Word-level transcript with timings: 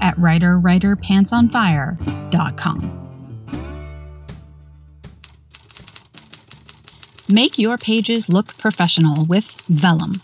at 0.00 0.16
writerwriterpantsonfire.com. 0.16 3.02
Make 7.28 7.58
your 7.58 7.76
pages 7.76 8.28
look 8.28 8.56
professional 8.58 9.24
with 9.24 9.46
Vellum. 9.68 10.20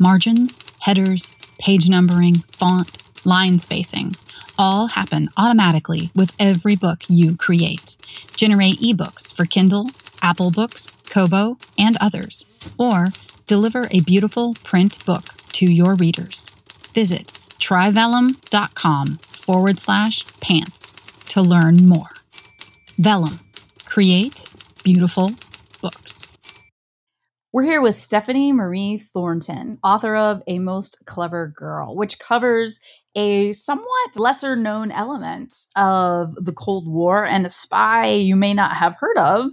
Margins, 0.00 0.58
headers, 0.80 1.28
page 1.58 1.90
numbering, 1.90 2.36
font, 2.52 3.02
line 3.26 3.58
spacing 3.58 4.12
all 4.58 4.88
happen 4.88 5.28
automatically 5.36 6.10
with 6.14 6.34
every 6.38 6.74
book 6.74 7.02
you 7.08 7.36
create. 7.36 7.96
Generate 8.36 8.80
ebooks 8.80 9.32
for 9.32 9.46
Kindle, 9.46 9.86
Apple 10.20 10.50
Books, 10.50 10.96
Kobo, 11.08 11.56
and 11.78 11.96
others, 12.00 12.44
or 12.76 13.06
deliver 13.46 13.84
a 13.90 14.00
beautiful 14.00 14.54
print 14.64 15.04
book 15.06 15.24
to 15.52 15.72
your 15.72 15.94
readers. 15.94 16.48
Visit 16.92 17.37
tryvellum.com 17.58 19.18
forward 19.18 19.80
slash 19.80 20.24
pants 20.40 20.92
to 21.26 21.42
learn 21.42 21.86
more. 21.86 22.10
Vellum. 22.98 23.40
Create 23.84 24.48
beautiful 24.84 25.30
books. 25.80 26.28
We're 27.50 27.62
here 27.62 27.80
with 27.80 27.94
Stephanie 27.94 28.52
Marie 28.52 28.98
Thornton, 28.98 29.78
author 29.82 30.14
of 30.14 30.42
A 30.46 30.58
Most 30.58 31.02
Clever 31.06 31.52
Girl, 31.56 31.96
which 31.96 32.18
covers 32.18 32.78
a 33.14 33.52
somewhat 33.52 34.16
lesser 34.16 34.54
known 34.54 34.90
element 34.90 35.54
of 35.74 36.34
the 36.34 36.52
Cold 36.52 36.86
War 36.86 37.24
and 37.26 37.46
a 37.46 37.50
spy 37.50 38.08
you 38.10 38.36
may 38.36 38.52
not 38.52 38.76
have 38.76 38.96
heard 38.96 39.16
of 39.16 39.50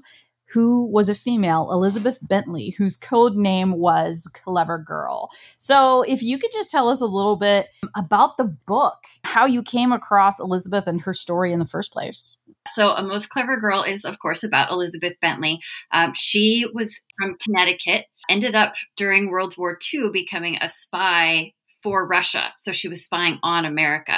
who 0.47 0.85
was 0.85 1.09
a 1.09 1.15
female, 1.15 1.69
Elizabeth 1.71 2.19
Bentley, 2.21 2.71
whose 2.71 2.97
code 2.97 3.35
name 3.35 3.73
was 3.73 4.29
Clever 4.33 4.77
Girl. 4.77 5.29
So, 5.57 6.03
if 6.03 6.21
you 6.21 6.37
could 6.37 6.51
just 6.51 6.71
tell 6.71 6.87
us 6.87 7.01
a 7.01 7.05
little 7.05 7.35
bit 7.35 7.67
about 7.95 8.37
the 8.37 8.45
book, 8.45 8.97
how 9.23 9.45
you 9.45 9.63
came 9.63 9.91
across 9.91 10.39
Elizabeth 10.39 10.87
and 10.87 11.01
her 11.01 11.13
story 11.13 11.51
in 11.51 11.59
the 11.59 11.65
first 11.65 11.91
place. 11.91 12.37
So, 12.67 12.91
A 12.91 13.03
Most 13.03 13.29
Clever 13.29 13.57
Girl 13.57 13.83
is, 13.83 14.05
of 14.05 14.19
course, 14.19 14.43
about 14.43 14.71
Elizabeth 14.71 15.13
Bentley. 15.21 15.59
Um, 15.91 16.13
she 16.15 16.65
was 16.73 17.01
from 17.19 17.37
Connecticut, 17.43 18.05
ended 18.29 18.55
up 18.55 18.75
during 18.95 19.29
World 19.29 19.55
War 19.57 19.77
II 19.93 20.09
becoming 20.11 20.57
a 20.61 20.69
spy 20.69 21.53
for 21.85 22.07
Russia. 22.07 22.51
So 22.57 22.71
she 22.71 22.87
was 22.87 23.03
spying 23.03 23.37
on 23.43 23.63
America. 23.63 24.17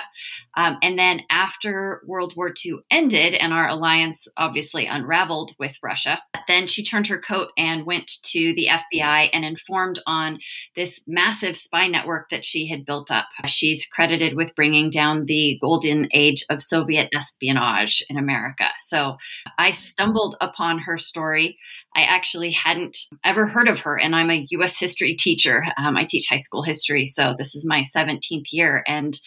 Um, 0.55 0.77
and 0.81 0.97
then 0.97 1.23
after 1.29 2.01
World 2.07 2.31
War 2.37 2.53
II 2.65 2.75
ended 2.89 3.33
and 3.33 3.51
our 3.51 3.67
alliance 3.67 4.25
obviously 4.37 4.85
unraveled 4.85 5.53
with 5.59 5.75
Russia, 5.83 6.21
then 6.47 6.67
she 6.67 6.81
turned 6.81 7.07
her 7.07 7.19
coat 7.19 7.49
and 7.57 7.85
went 7.85 8.09
to 8.23 8.53
the 8.55 8.69
FBI 8.69 9.31
and 9.33 9.43
informed 9.43 9.99
on 10.07 10.39
this 10.77 11.01
massive 11.07 11.57
spy 11.57 11.87
network 11.87 12.29
that 12.29 12.45
she 12.45 12.69
had 12.69 12.85
built 12.85 13.11
up. 13.11 13.25
She's 13.47 13.85
credited 13.85 14.37
with 14.37 14.55
bringing 14.55 14.89
down 14.89 15.25
the 15.25 15.59
golden 15.61 16.07
age 16.13 16.45
of 16.49 16.63
Soviet 16.63 17.09
espionage 17.13 18.01
in 18.09 18.17
America. 18.17 18.69
So 18.79 19.17
I 19.57 19.71
stumbled 19.71 20.37
upon 20.39 20.79
her 20.79 20.95
story 20.95 21.59
I 21.97 22.03
actually 22.03 22.51
hadn't 22.51 22.95
ever 23.23 23.47
heard 23.47 23.67
of 23.67 23.79
her, 23.79 23.97
and 23.97 24.15
I'm 24.15 24.29
a 24.29 24.45
U.S. 24.51 24.77
history 24.77 25.15
teacher. 25.15 25.65
Um, 25.83 25.97
I 25.97 26.05
teach 26.07 26.27
high 26.29 26.37
school 26.37 26.61
history, 26.61 27.07
so 27.07 27.33
this 27.35 27.55
is 27.57 27.65
my 27.67 27.83
17th 27.95 28.47
year, 28.51 28.83
and 28.87 29.17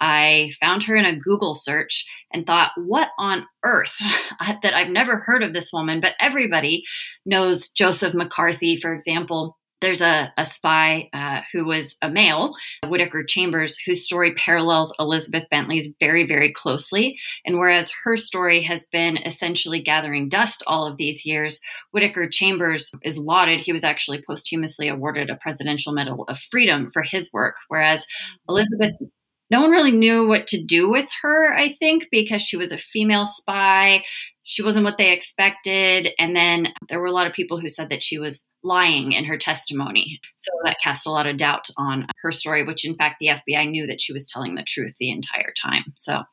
I 0.00 0.52
found 0.60 0.82
her 0.84 0.96
in 0.96 1.04
a 1.04 1.16
Google 1.16 1.54
search 1.54 2.06
and 2.32 2.46
thought, 2.46 2.72
what 2.76 3.08
on 3.18 3.46
earth 3.64 3.96
that 4.62 4.74
I've 4.74 4.88
never 4.88 5.18
heard 5.18 5.42
of 5.42 5.52
this 5.52 5.72
woman, 5.72 6.00
but 6.00 6.14
everybody 6.20 6.84
knows 7.26 7.68
Joseph 7.68 8.14
McCarthy, 8.14 8.78
for 8.80 8.94
example 8.94 9.58
there's 9.80 10.00
a, 10.00 10.32
a 10.36 10.44
spy 10.44 11.08
uh, 11.12 11.40
who 11.52 11.64
was 11.64 11.96
a 12.02 12.10
male, 12.10 12.54
Whittaker 12.86 13.24
Chambers, 13.24 13.78
whose 13.78 14.04
story 14.04 14.34
parallels 14.34 14.94
Elizabeth 14.98 15.44
Bentley's 15.50 15.90
very, 16.00 16.26
very 16.26 16.52
closely. 16.52 17.18
And 17.44 17.58
whereas 17.58 17.92
her 18.04 18.16
story 18.16 18.62
has 18.62 18.86
been 18.86 19.16
essentially 19.18 19.80
gathering 19.80 20.28
dust 20.28 20.62
all 20.66 20.86
of 20.86 20.96
these 20.96 21.24
years, 21.24 21.60
Whittaker 21.92 22.28
Chambers 22.28 22.92
is 23.02 23.18
lauded. 23.18 23.60
He 23.60 23.72
was 23.72 23.84
actually 23.84 24.22
posthumously 24.26 24.88
awarded 24.88 25.30
a 25.30 25.36
Presidential 25.36 25.92
Medal 25.92 26.24
of 26.28 26.38
Freedom 26.38 26.90
for 26.90 27.02
his 27.02 27.32
work, 27.32 27.56
whereas 27.68 28.06
Elizabeth 28.48 28.92
no 29.50 29.62
one 29.62 29.70
really 29.70 29.90
knew 29.90 30.28
what 30.28 30.46
to 30.48 30.62
do 30.62 30.88
with 30.88 31.08
her, 31.22 31.52
I 31.52 31.74
think, 31.80 32.06
because 32.12 32.40
she 32.40 32.56
was 32.56 32.70
a 32.70 32.78
female 32.78 33.26
spy 33.26 34.04
she 34.50 34.64
wasn't 34.64 34.84
what 34.84 34.98
they 34.98 35.12
expected. 35.12 36.08
And 36.18 36.34
then 36.34 36.74
there 36.88 36.98
were 36.98 37.06
a 37.06 37.12
lot 37.12 37.28
of 37.28 37.32
people 37.32 37.60
who 37.60 37.68
said 37.68 37.88
that 37.90 38.02
she 38.02 38.18
was 38.18 38.48
lying 38.64 39.12
in 39.12 39.24
her 39.24 39.38
testimony. 39.38 40.18
So 40.34 40.50
that 40.64 40.78
cast 40.82 41.06
a 41.06 41.12
lot 41.12 41.28
of 41.28 41.36
doubt 41.36 41.68
on 41.76 42.04
her 42.22 42.32
story, 42.32 42.64
which 42.64 42.84
in 42.84 42.96
fact 42.96 43.18
the 43.20 43.28
FBI 43.28 43.70
knew 43.70 43.86
that 43.86 44.00
she 44.00 44.12
was 44.12 44.26
telling 44.26 44.56
the 44.56 44.64
truth 44.64 44.96
the 44.96 45.12
entire 45.12 45.52
time. 45.62 45.84
So 45.94 46.24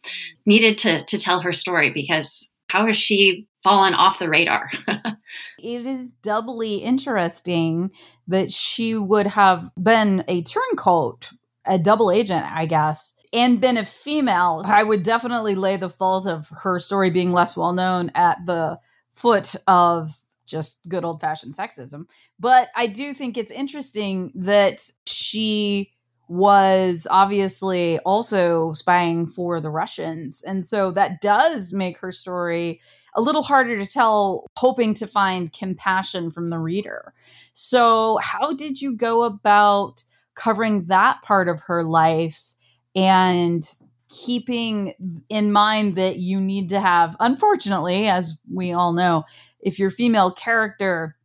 needed 0.47 0.79
to 0.79 1.05
to 1.05 1.19
tell 1.19 1.41
her 1.41 1.53
story 1.53 1.91
because 1.93 2.49
how 2.69 2.87
has 2.87 2.97
she 2.97 3.47
fallen 3.63 3.93
off 3.93 4.17
the 4.17 4.29
radar? 4.29 4.71
it 5.59 5.85
is 5.85 6.11
doubly 6.23 6.77
interesting 6.77 7.91
that 8.27 8.51
she 8.51 8.95
would 8.95 9.27
have 9.27 9.69
been 9.77 10.23
a 10.27 10.41
turncoat, 10.41 11.29
a 11.67 11.77
double 11.77 12.09
agent, 12.09 12.47
I 12.51 12.65
guess, 12.65 13.13
and 13.33 13.59
been 13.59 13.77
a 13.77 13.83
female, 13.83 14.63
I 14.65 14.83
would 14.83 15.03
definitely 15.03 15.55
lay 15.55 15.77
the 15.77 15.89
fault 15.89 16.27
of 16.27 16.49
her 16.61 16.79
story 16.79 17.09
being 17.09 17.33
less 17.33 17.57
well 17.57 17.73
known 17.73 18.11
at 18.15 18.45
the 18.45 18.79
foot 19.09 19.55
of 19.67 20.11
just 20.45 20.79
good 20.87 21.03
old 21.03 21.19
fashioned 21.19 21.55
sexism. 21.55 22.07
But 22.39 22.69
I 22.75 22.87
do 22.87 23.13
think 23.13 23.37
it's 23.37 23.51
interesting 23.51 24.31
that 24.35 24.89
she 25.05 25.91
was 26.29 27.07
obviously 27.09 27.99
also 27.99 28.73
spying 28.73 29.27
for 29.27 29.61
the 29.61 29.69
Russians. 29.69 30.41
And 30.41 30.63
so 30.63 30.91
that 30.91 31.21
does 31.21 31.73
make 31.73 31.97
her 31.99 32.11
story 32.11 32.81
a 33.15 33.21
little 33.21 33.41
harder 33.41 33.77
to 33.77 33.85
tell, 33.85 34.45
hoping 34.57 34.93
to 34.95 35.07
find 35.07 35.53
compassion 35.53 36.29
from 36.29 36.49
the 36.49 36.59
reader. 36.59 37.13
So, 37.53 38.19
how 38.21 38.53
did 38.53 38.81
you 38.81 38.95
go 38.95 39.23
about 39.23 40.03
covering 40.35 40.85
that 40.85 41.21
part 41.23 41.47
of 41.47 41.61
her 41.61 41.83
life 41.83 42.55
and 42.97 43.63
keeping 44.09 44.93
in 45.29 45.51
mind 45.51 45.95
that 45.95 46.17
you 46.17 46.41
need 46.41 46.69
to 46.69 46.81
have, 46.81 47.15
unfortunately, 47.19 48.07
as 48.07 48.39
we 48.51 48.73
all 48.73 48.91
know, 48.91 49.23
if 49.59 49.77
your 49.77 49.91
female 49.91 50.31
character 50.31 51.15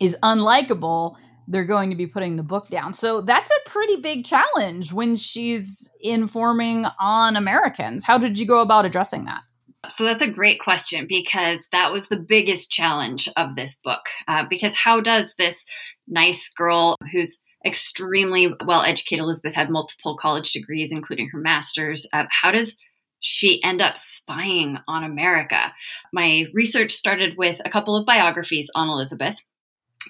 is 0.00 0.16
unlikable, 0.22 1.16
they're 1.46 1.64
going 1.64 1.90
to 1.90 1.96
be 1.96 2.06
putting 2.06 2.36
the 2.36 2.42
book 2.42 2.68
down. 2.68 2.94
So 2.94 3.20
that's 3.20 3.50
a 3.50 3.68
pretty 3.68 3.96
big 3.96 4.24
challenge 4.24 4.94
when 4.94 5.14
she's 5.14 5.90
informing 6.00 6.86
on 6.98 7.36
Americans. 7.36 8.04
How 8.04 8.16
did 8.16 8.38
you 8.38 8.46
go 8.46 8.60
about 8.60 8.86
addressing 8.86 9.26
that? 9.26 9.42
So 9.90 10.04
that's 10.04 10.22
a 10.22 10.30
great 10.30 10.60
question 10.60 11.06
because 11.06 11.68
that 11.70 11.92
was 11.92 12.08
the 12.08 12.16
biggest 12.18 12.70
challenge 12.70 13.28
of 13.36 13.56
this 13.56 13.76
book. 13.76 14.00
Uh, 14.26 14.46
because 14.48 14.74
how 14.74 15.02
does 15.02 15.34
this 15.34 15.66
nice 16.08 16.48
girl 16.48 16.96
who's 17.12 17.42
extremely 17.64 18.52
well 18.64 18.82
educated. 18.82 19.22
Elizabeth 19.22 19.54
had 19.54 19.70
multiple 19.70 20.16
college 20.16 20.52
degrees, 20.52 20.92
including 20.92 21.28
her 21.30 21.38
master's. 21.38 22.06
Uh, 22.12 22.24
how 22.30 22.50
does 22.50 22.76
she 23.20 23.62
end 23.62 23.80
up 23.80 23.96
spying 23.98 24.78
on 24.86 25.04
America? 25.04 25.72
My 26.12 26.44
research 26.52 26.92
started 26.92 27.36
with 27.38 27.60
a 27.64 27.70
couple 27.70 27.96
of 27.96 28.06
biographies 28.06 28.70
on 28.74 28.88
Elizabeth. 28.88 29.38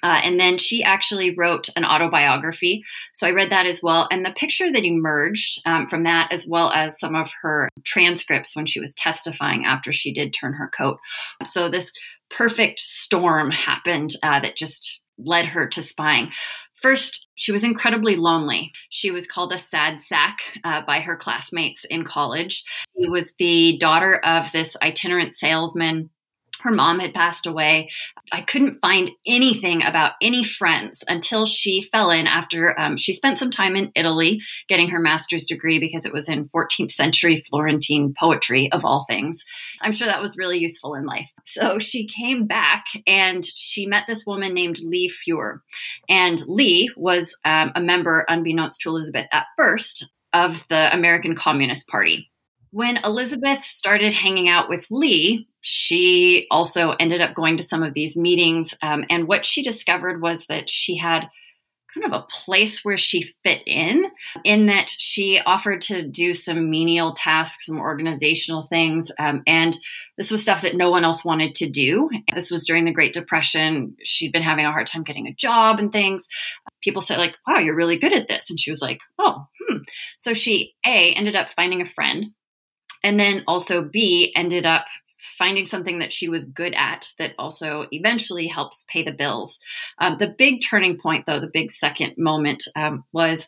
Uh, 0.03 0.21
and 0.25 0.41
then 0.41 0.59
she 0.59 0.83
actually 0.83 1.35
wrote 1.37 1.69
an 1.77 1.85
autobiography. 1.85 2.83
So 3.13 3.29
I 3.29 3.31
read 3.31 3.53
that 3.53 3.67
as 3.67 3.81
well. 3.81 4.09
And 4.11 4.25
the 4.25 4.33
picture 4.33 4.71
that 4.73 4.85
emerged 4.85 5.63
um, 5.67 5.89
from 5.89 6.03
that, 6.03 6.33
as 6.33 6.47
well 6.49 6.71
as 6.73 6.99
some 6.99 7.15
of 7.15 7.31
her 7.43 7.69
transcripts 7.85 8.57
when 8.57 8.67
she 8.67 8.81
was 8.81 8.95
testifying 8.95 9.65
after 9.65 9.93
she 9.93 10.13
did 10.13 10.33
turn 10.33 10.55
her 10.55 10.71
coat. 10.77 10.99
So 11.45 11.71
this 11.71 11.93
perfect 12.29 12.81
storm 12.81 13.51
happened 13.51 14.11
uh, 14.23 14.41
that 14.41 14.57
just 14.57 15.03
led 15.17 15.47
her 15.47 15.69
to 15.69 15.83
spying. 15.83 16.31
First, 16.85 17.29
she 17.35 17.51
was 17.51 17.65
incredibly 17.65 18.15
lonely. 18.15 18.71
She 18.91 19.11
was 19.11 19.27
called 19.27 19.55
a 19.55 19.59
sad 19.59 20.03
sack 20.03 20.41
uh, 20.65 20.83
by 20.83 21.01
her 21.01 21.17
classmates 21.17 21.87
in 21.87 22.05
college. 22.05 22.63
She 23.01 23.09
was 23.09 23.35
the 23.37 23.79
daughter 23.79 24.17
of 24.23 24.53
this 24.53 24.77
itinerant 24.83 25.35
salesman 25.35 26.11
her 26.65 26.71
mom 26.71 26.99
had 26.99 27.13
passed 27.15 27.47
away. 27.47 27.91
I 28.33 28.41
couldn't 28.41 28.81
find 28.81 29.11
anything 29.27 29.83
about 29.83 30.13
any 30.23 30.43
friends 30.43 31.05
until 31.07 31.45
she 31.45 31.83
fell 31.83 32.11
in 32.11 32.27
after 32.27 32.79
um, 32.81 32.97
she 32.97 33.13
spent 33.13 33.39
some 33.39 33.51
time 33.51 33.77
in 33.77 33.93
Italy 33.95 34.41
getting 34.67 34.89
her 34.89 34.99
master's 34.99 35.45
degree 35.45 35.79
because 35.79 36.07
it 36.07 36.13
was 36.13 36.29
in 36.29 36.49
14th 36.49 36.93
century 36.93 37.45
Florentine 37.49 38.15
poetry, 38.19 38.73
of 38.73 38.85
all 38.85 39.05
things. 39.09 39.45
I'm 39.83 39.93
sure 39.93 40.07
that 40.07 40.23
was 40.23 40.39
really 40.39 40.59
useful 40.59 40.95
in 40.95 41.05
life. 41.05 41.31
So 41.45 41.79
she 41.79 42.07
came 42.07 42.47
back 42.47 42.85
and 43.07 43.45
she 43.45 43.87
met 43.87 44.05
this 44.07 44.25
woman 44.27 44.55
named 44.55 44.79
Lee 44.83 45.11
Fuhr. 45.11 45.59
And 46.09 46.41
Lee 46.49 46.91
was 46.97 47.37
um, 47.45 47.73
a 47.75 47.83
member, 47.83 48.25
unbeknownst 48.27 48.81
to 48.81 48.89
Elizabeth 48.89 49.27
at 49.31 49.47
first, 49.57 50.11
of 50.33 50.65
the 50.69 50.93
American 50.93 51.37
Communist 51.37 51.89
Party. 51.89 52.31
When 52.71 52.97
Elizabeth 53.05 53.65
started 53.65 54.13
hanging 54.13 54.49
out 54.49 54.69
with 54.69 54.87
Lee, 54.91 55.47
she 55.65 56.47
also 56.51 56.91
ended 56.91 57.23
up 57.23 57.35
going 57.35 57.57
to 57.57 57.63
some 57.63 57.83
of 57.83 57.95
these 57.95 58.17
meetings. 58.17 58.75
Um, 58.83 59.05
and 59.09 59.27
what 59.27 59.47
she 59.47 59.63
discovered 59.63 60.21
was 60.21 60.47
that 60.47 60.69
she 60.69 60.99
had 60.99 61.27
kind 61.95 62.13
of 62.13 62.21
a 62.21 62.27
place 62.29 62.85
where 62.85 62.99
she 62.99 63.33
fit 63.45 63.63
in, 63.67 64.05
in 64.45 64.67
that 64.67 64.91
she 64.91 65.41
offered 65.47 65.81
to 65.81 66.07
do 66.07 66.35
some 66.35 66.69
menial 66.69 67.13
tasks, 67.13 67.67
some 67.67 67.79
organizational 67.79 68.65
things. 68.65 69.11
Um, 69.19 69.43
and 69.47 69.75
this 70.19 70.31
was 70.31 70.43
stuff 70.43 70.63
that 70.63 70.77
no 70.77 70.91
one 70.91 71.05
else 71.05 71.25
wanted 71.25 71.55
to 71.55 71.71
do. 71.71 72.11
This 72.35 72.51
was 72.51 72.67
during 72.67 72.85
the 72.85 72.93
Great 72.93 73.15
Depression. 73.15 73.97
She'd 74.05 74.33
been 74.33 74.43
having 74.43 74.67
a 74.67 74.73
hard 74.73 74.87
time 74.87 75.03
getting 75.03 75.29
a 75.29 75.35
job 75.35 75.79
and 75.79 75.91
things. 75.91 76.27
People 76.83 77.01
said, 77.01 77.19
like, 77.19 77.37
wow, 77.47 77.59
you're 77.59 77.77
really 77.77 77.99
good 77.99 78.13
at 78.13 78.29
this. 78.29 78.51
And 78.51 78.61
she 78.61 78.71
was 78.71 78.83
like, 78.83 78.99
oh, 79.19 79.47
hmm. 79.61 79.79
So 80.19 80.35
she, 80.35 80.75
A, 80.85 81.15
ended 81.15 81.37
up 81.37 81.51
finding 81.51 81.81
a 81.81 81.87
friend. 81.87 82.27
And 83.03 83.19
then 83.21 83.45
also, 83.47 83.83
B, 83.83 84.33
ended 84.37 84.67
up 84.67 84.87
finding 85.39 85.65
something 85.65 85.99
that 85.99 86.13
she 86.13 86.29
was 86.29 86.45
good 86.45 86.75
at 86.77 87.09
that 87.19 87.35
also 87.39 87.87
eventually 87.91 88.47
helps 88.47 88.85
pay 88.89 89.03
the 89.03 89.13
bills. 89.13 89.59
Um, 89.99 90.17
the 90.19 90.35
big 90.37 90.61
turning 90.63 90.99
point, 90.99 91.27
though, 91.27 91.41
the 91.41 91.51
big 91.53 91.71
second 91.71 92.15
moment 92.17 92.65
um, 92.77 93.05
was 93.13 93.47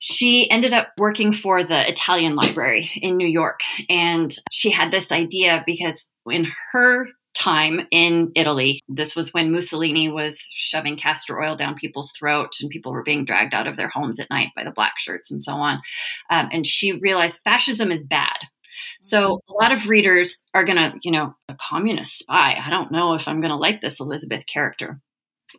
she 0.00 0.50
ended 0.50 0.72
up 0.72 0.88
working 0.98 1.32
for 1.32 1.64
the 1.64 1.88
Italian 1.88 2.34
Library 2.34 2.90
in 2.96 3.16
New 3.16 3.28
York. 3.28 3.60
And 3.88 4.32
she 4.50 4.70
had 4.70 4.90
this 4.90 5.12
idea 5.12 5.62
because 5.66 6.10
in 6.30 6.46
her 6.72 7.08
time 7.36 7.80
in 7.90 8.32
Italy. 8.34 8.80
This 8.88 9.14
was 9.14 9.34
when 9.34 9.52
Mussolini 9.52 10.08
was 10.08 10.40
shoving 10.54 10.96
castor 10.96 11.40
oil 11.40 11.54
down 11.54 11.74
people's 11.74 12.10
throats 12.18 12.62
and 12.62 12.70
people 12.70 12.92
were 12.92 13.02
being 13.02 13.24
dragged 13.24 13.52
out 13.52 13.66
of 13.66 13.76
their 13.76 13.90
homes 13.90 14.18
at 14.18 14.30
night 14.30 14.48
by 14.56 14.64
the 14.64 14.70
black 14.70 14.94
shirts 14.98 15.30
and 15.30 15.42
so 15.42 15.52
on. 15.52 15.80
Um, 16.30 16.48
and 16.50 16.66
she 16.66 16.92
realized 16.92 17.42
fascism 17.44 17.92
is 17.92 18.02
bad. 18.02 18.36
So 19.00 19.40
a 19.48 19.52
lot 19.52 19.72
of 19.72 19.88
readers 19.88 20.44
are 20.54 20.64
going 20.64 20.76
to, 20.76 20.94
you 21.02 21.12
know, 21.12 21.34
a 21.48 21.56
communist 21.60 22.18
spy. 22.18 22.56
I 22.58 22.70
don't 22.70 22.92
know 22.92 23.14
if 23.14 23.28
I'm 23.28 23.40
going 23.40 23.50
to 23.50 23.56
like 23.56 23.80
this 23.80 24.00
Elizabeth 24.00 24.44
character. 24.46 25.00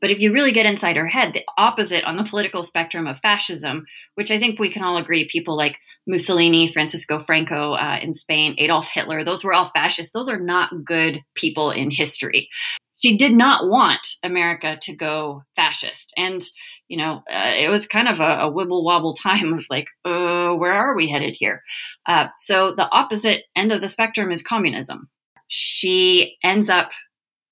But 0.01 0.11
if 0.11 0.19
you 0.19 0.33
really 0.33 0.51
get 0.51 0.65
inside 0.65 0.97
her 0.97 1.07
head, 1.07 1.33
the 1.33 1.45
opposite 1.57 2.03
on 2.03 2.17
the 2.17 2.23
political 2.23 2.63
spectrum 2.63 3.07
of 3.07 3.19
fascism, 3.19 3.85
which 4.15 4.31
I 4.31 4.39
think 4.39 4.59
we 4.59 4.71
can 4.71 4.83
all 4.83 4.97
agree, 4.97 5.29
people 5.31 5.55
like 5.55 5.77
Mussolini, 6.05 6.71
Francisco 6.71 7.19
Franco 7.19 7.73
uh, 7.73 7.99
in 8.01 8.13
Spain, 8.13 8.55
Adolf 8.57 8.89
Hitler, 8.89 9.23
those 9.23 9.43
were 9.43 9.53
all 9.53 9.69
fascists. 9.69 10.11
Those 10.11 10.29
are 10.29 10.39
not 10.39 10.83
good 10.83 11.21
people 11.35 11.71
in 11.71 11.89
history. 11.89 12.49
She 12.97 13.17
did 13.17 13.33
not 13.33 13.69
want 13.69 14.07
America 14.23 14.77
to 14.81 14.95
go 14.95 15.43
fascist. 15.55 16.13
And 16.17 16.41
you 16.87 16.97
know, 16.97 17.23
uh, 17.29 17.53
it 17.55 17.69
was 17.69 17.87
kind 17.87 18.07
of 18.07 18.19
a, 18.19 18.23
a, 18.23 18.51
wibble 18.51 18.83
wobble 18.83 19.13
time 19.21 19.53
of 19.53 19.65
like, 19.69 19.87
uh, 20.05 20.55
where 20.55 20.73
are 20.73 20.95
we 20.95 21.09
headed 21.09 21.35
here? 21.37 21.61
Uh, 22.05 22.27
so 22.37 22.73
the 22.73 22.89
opposite 22.91 23.43
end 23.55 23.71
of 23.71 23.81
the 23.81 23.87
spectrum 23.87 24.31
is 24.31 24.43
communism. 24.43 25.09
She 25.47 26.37
ends 26.43 26.69
up 26.69 26.91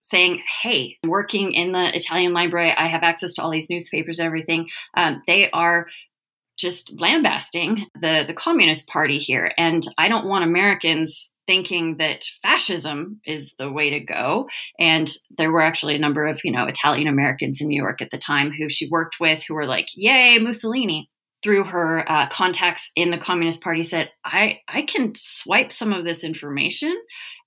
saying, 0.01 0.41
Hey, 0.61 0.97
working 1.05 1.51
in 1.51 1.71
the 1.71 1.95
Italian 1.95 2.33
library. 2.33 2.71
I 2.71 2.87
have 2.87 3.03
access 3.03 3.33
to 3.35 3.43
all 3.43 3.51
these 3.51 3.69
newspapers, 3.69 4.19
everything. 4.19 4.69
Um, 4.95 5.23
they 5.25 5.49
are 5.51 5.87
just 6.57 6.99
lambasting 6.99 7.85
the, 7.99 8.23
the 8.27 8.33
Communist 8.33 8.87
Party 8.87 9.17
here. 9.19 9.51
And 9.57 9.83
I 9.97 10.07
don't 10.07 10.27
want 10.27 10.45
Americans 10.45 11.31
thinking 11.47 11.97
that 11.97 12.25
fascism 12.41 13.21
is 13.25 13.53
the 13.57 13.71
way 13.71 13.89
to 13.91 13.99
go. 13.99 14.47
And 14.79 15.09
there 15.37 15.51
were 15.51 15.61
actually 15.61 15.95
a 15.95 15.99
number 15.99 16.25
of, 16.25 16.41
you 16.43 16.51
know, 16.51 16.65
Italian 16.65 17.07
Americans 17.07 17.61
in 17.61 17.67
New 17.67 17.81
York 17.81 18.01
at 18.01 18.11
the 18.11 18.17
time 18.17 18.51
who 18.51 18.69
she 18.69 18.89
worked 18.89 19.19
with 19.19 19.43
who 19.47 19.53
were 19.53 19.65
like, 19.65 19.87
yay, 19.95 20.37
Mussolini. 20.39 21.09
Through 21.43 21.65
her 21.65 22.09
uh, 22.11 22.27
contacts 22.29 22.91
in 22.95 23.11
the 23.11 23.19
Communist 23.19 23.61
Party, 23.61 23.83
said, 23.83 24.09
I, 24.23 24.61
I 24.67 24.81
can 24.81 25.13
swipe 25.15 25.71
some 25.71 25.93
of 25.93 26.03
this 26.03 26.23
information 26.23 26.95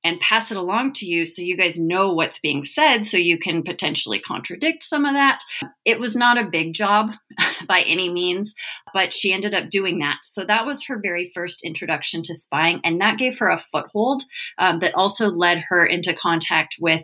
and 0.05 0.20
pass 0.20 0.50
it 0.50 0.56
along 0.56 0.93
to 0.93 1.06
you 1.06 1.26
so 1.26 1.43
you 1.43 1.56
guys 1.56 1.79
know 1.79 2.12
what's 2.12 2.38
being 2.38 2.64
said 2.64 3.05
so 3.05 3.17
you 3.17 3.38
can 3.38 3.62
potentially 3.62 4.20
contradict 4.20 4.82
some 4.82 5.05
of 5.05 5.14
that. 5.14 5.40
It 5.85 5.99
was 5.99 6.14
not 6.14 6.38
a 6.38 6.49
big 6.49 6.73
job 6.73 7.12
by 7.67 7.81
any 7.81 8.08
means, 8.12 8.55
but 8.94 9.12
she 9.12 9.32
ended 9.32 9.55
up 9.55 9.70
doing 9.70 9.99
that. 9.99 10.19
So 10.23 10.44
that 10.44 10.67
was 10.67 10.87
her 10.87 11.00
very 11.02 11.31
first 11.35 11.64
introduction 11.64 12.23
to 12.25 12.35
spying, 12.35 12.81
and 12.85 13.00
that 13.00 13.19
gave 13.19 13.38
her 13.38 13.49
a 13.49 13.58
foothold 13.58 14.23
um, 14.58 14.79
that 14.81 14.94
also 14.94 15.29
led 15.29 15.58
her 15.69 15.85
into 15.85 16.14
contact 16.14 16.76
with, 16.81 17.02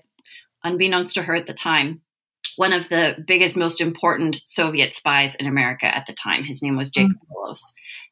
unbeknownst 0.63 1.17
to 1.17 1.23
her 1.23 1.35
at 1.35 1.47
the 1.47 1.55
time, 1.55 2.01
one 2.57 2.73
of 2.73 2.89
the 2.89 3.17
biggest, 3.27 3.57
most 3.57 3.81
important 3.81 4.41
Soviet 4.45 4.95
spies 4.95 5.35
in 5.35 5.47
America 5.47 5.87
at 5.87 6.07
the 6.07 6.13
time. 6.13 6.45
His 6.45 6.63
name 6.63 6.77
was 6.77 6.91
Jacob 6.91 7.17
mm. 7.31 7.57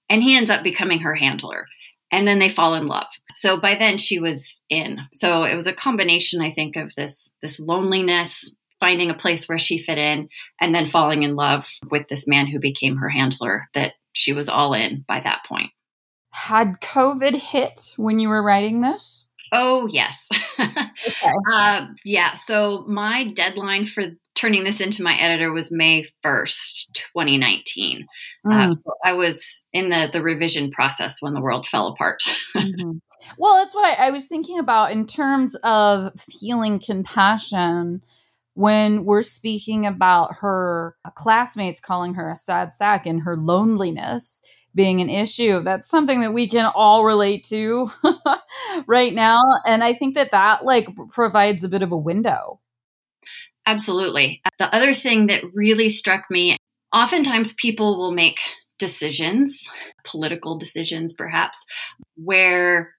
And 0.09 0.23
he 0.23 0.37
ends 0.37 0.51
up 0.51 0.63
becoming 0.63 1.01
her 1.01 1.15
handler 1.15 1.67
and 2.13 2.29
then 2.29 2.39
they 2.39 2.51
fall 2.51 2.75
in 2.75 2.87
love 2.87 3.07
so 3.33 3.59
by 3.59 3.75
then 3.75 3.99
she 3.99 4.21
was 4.21 4.63
in 4.69 5.01
so 5.11 5.43
it 5.43 5.57
was 5.57 5.67
a 5.67 5.73
combination 5.73 6.41
i 6.41 6.51
think 6.51 6.77
of 6.77 6.95
this 6.95 7.31
this 7.41 7.59
loneliness 7.59 8.55
finding 8.79 9.11
a 9.11 9.15
place 9.15 9.49
where 9.49 9.59
she 9.59 9.79
fit 9.79 9.99
in 9.99 10.29
and 10.61 10.75
then 10.75 10.87
falling 10.87 11.23
in 11.23 11.35
love 11.35 11.69
with 11.91 12.07
this 12.09 12.29
man 12.29 12.47
who 12.47 12.61
became 12.61 12.97
her 12.97 13.09
handler 13.09 13.69
that 13.75 13.95
she 14.13 14.33
was 14.33 14.49
all 14.49 14.75
in 14.75 15.05
by 15.09 15.19
that 15.19 15.43
point 15.49 15.71
had 16.31 16.81
covid 16.81 17.35
hit 17.35 17.95
when 17.97 18.21
you 18.21 18.29
were 18.29 18.43
writing 18.43 18.83
this 18.83 19.27
Oh, 19.55 19.87
yes. 19.87 20.31
okay. 20.59 21.33
uh, 21.53 21.87
yeah. 22.07 22.33
So 22.33 22.87
my 22.89 23.29
deadline 23.35 23.85
for 23.85 24.05
turning 24.35 24.65
this 24.65 24.81
into 24.81 25.03
my 25.03 25.15
editor 25.15 25.53
was 25.53 25.71
May 25.71 26.07
1st, 26.25 26.93
2019. 27.15 28.07
Uh, 28.45 28.51
mm. 28.51 28.71
Uh, 28.71 28.73
so 28.73 28.95
I 29.05 29.13
was 29.13 29.63
in 29.73 29.91
the, 29.91 30.09
the 30.13 30.23
revision 30.23 30.71
process 30.71 31.21
when 31.21 31.35
the 31.35 31.41
world 31.41 31.67
fell 31.67 31.89
apart. 31.89 32.23
mm-hmm. 32.57 32.99
Well, 33.39 33.57
that's 33.57 33.75
what 33.75 33.87
I, 33.87 34.09
I 34.09 34.11
was 34.11 34.27
thinking 34.27 34.59
about 34.59 34.93
in 34.93 35.07
terms 35.07 35.55
of 35.57 36.13
feeling 36.21 36.81
compassion 36.81 38.03
when 38.55 39.05
we're 39.05 39.23
speaking 39.23 39.87
about 39.87 40.37
her 40.37 40.97
classmates 41.15 41.81
calling 41.81 42.15
her 42.15 42.31
a 42.31 42.37
sad 42.37 42.75
sack 42.75 43.07
and 43.07 43.23
her 43.23 43.37
loneliness 43.37 44.43
being 44.75 45.01
an 45.01 45.11
issue. 45.11 45.61
That's 45.61 45.89
something 45.89 46.21
that 46.21 46.33
we 46.33 46.49
can 46.49 46.71
all 46.75 47.05
relate 47.05 47.45
to 47.45 47.89
right 48.87 49.13
now. 49.13 49.41
And 49.67 49.85
I 49.85 49.93
think 49.93 50.15
that 50.15 50.31
that 50.31 50.65
like 50.65 50.89
provides 51.11 51.65
a 51.65 51.69
bit 51.69 51.83
of 51.83 51.93
a 51.93 51.99
window. 51.99 52.61
Absolutely. 53.67 54.41
The 54.59 54.75
other 54.75 54.95
thing 54.95 55.27
that 55.27 55.45
really 55.55 55.89
struck 55.89 56.25
me 56.31 56.57
oftentimes 56.93 57.55
people 57.55 57.97
will 57.97 58.11
make 58.13 58.39
decisions, 58.79 59.71
political 60.05 60.59
decisions 60.59 61.13
perhaps, 61.13 61.65
where 62.17 62.95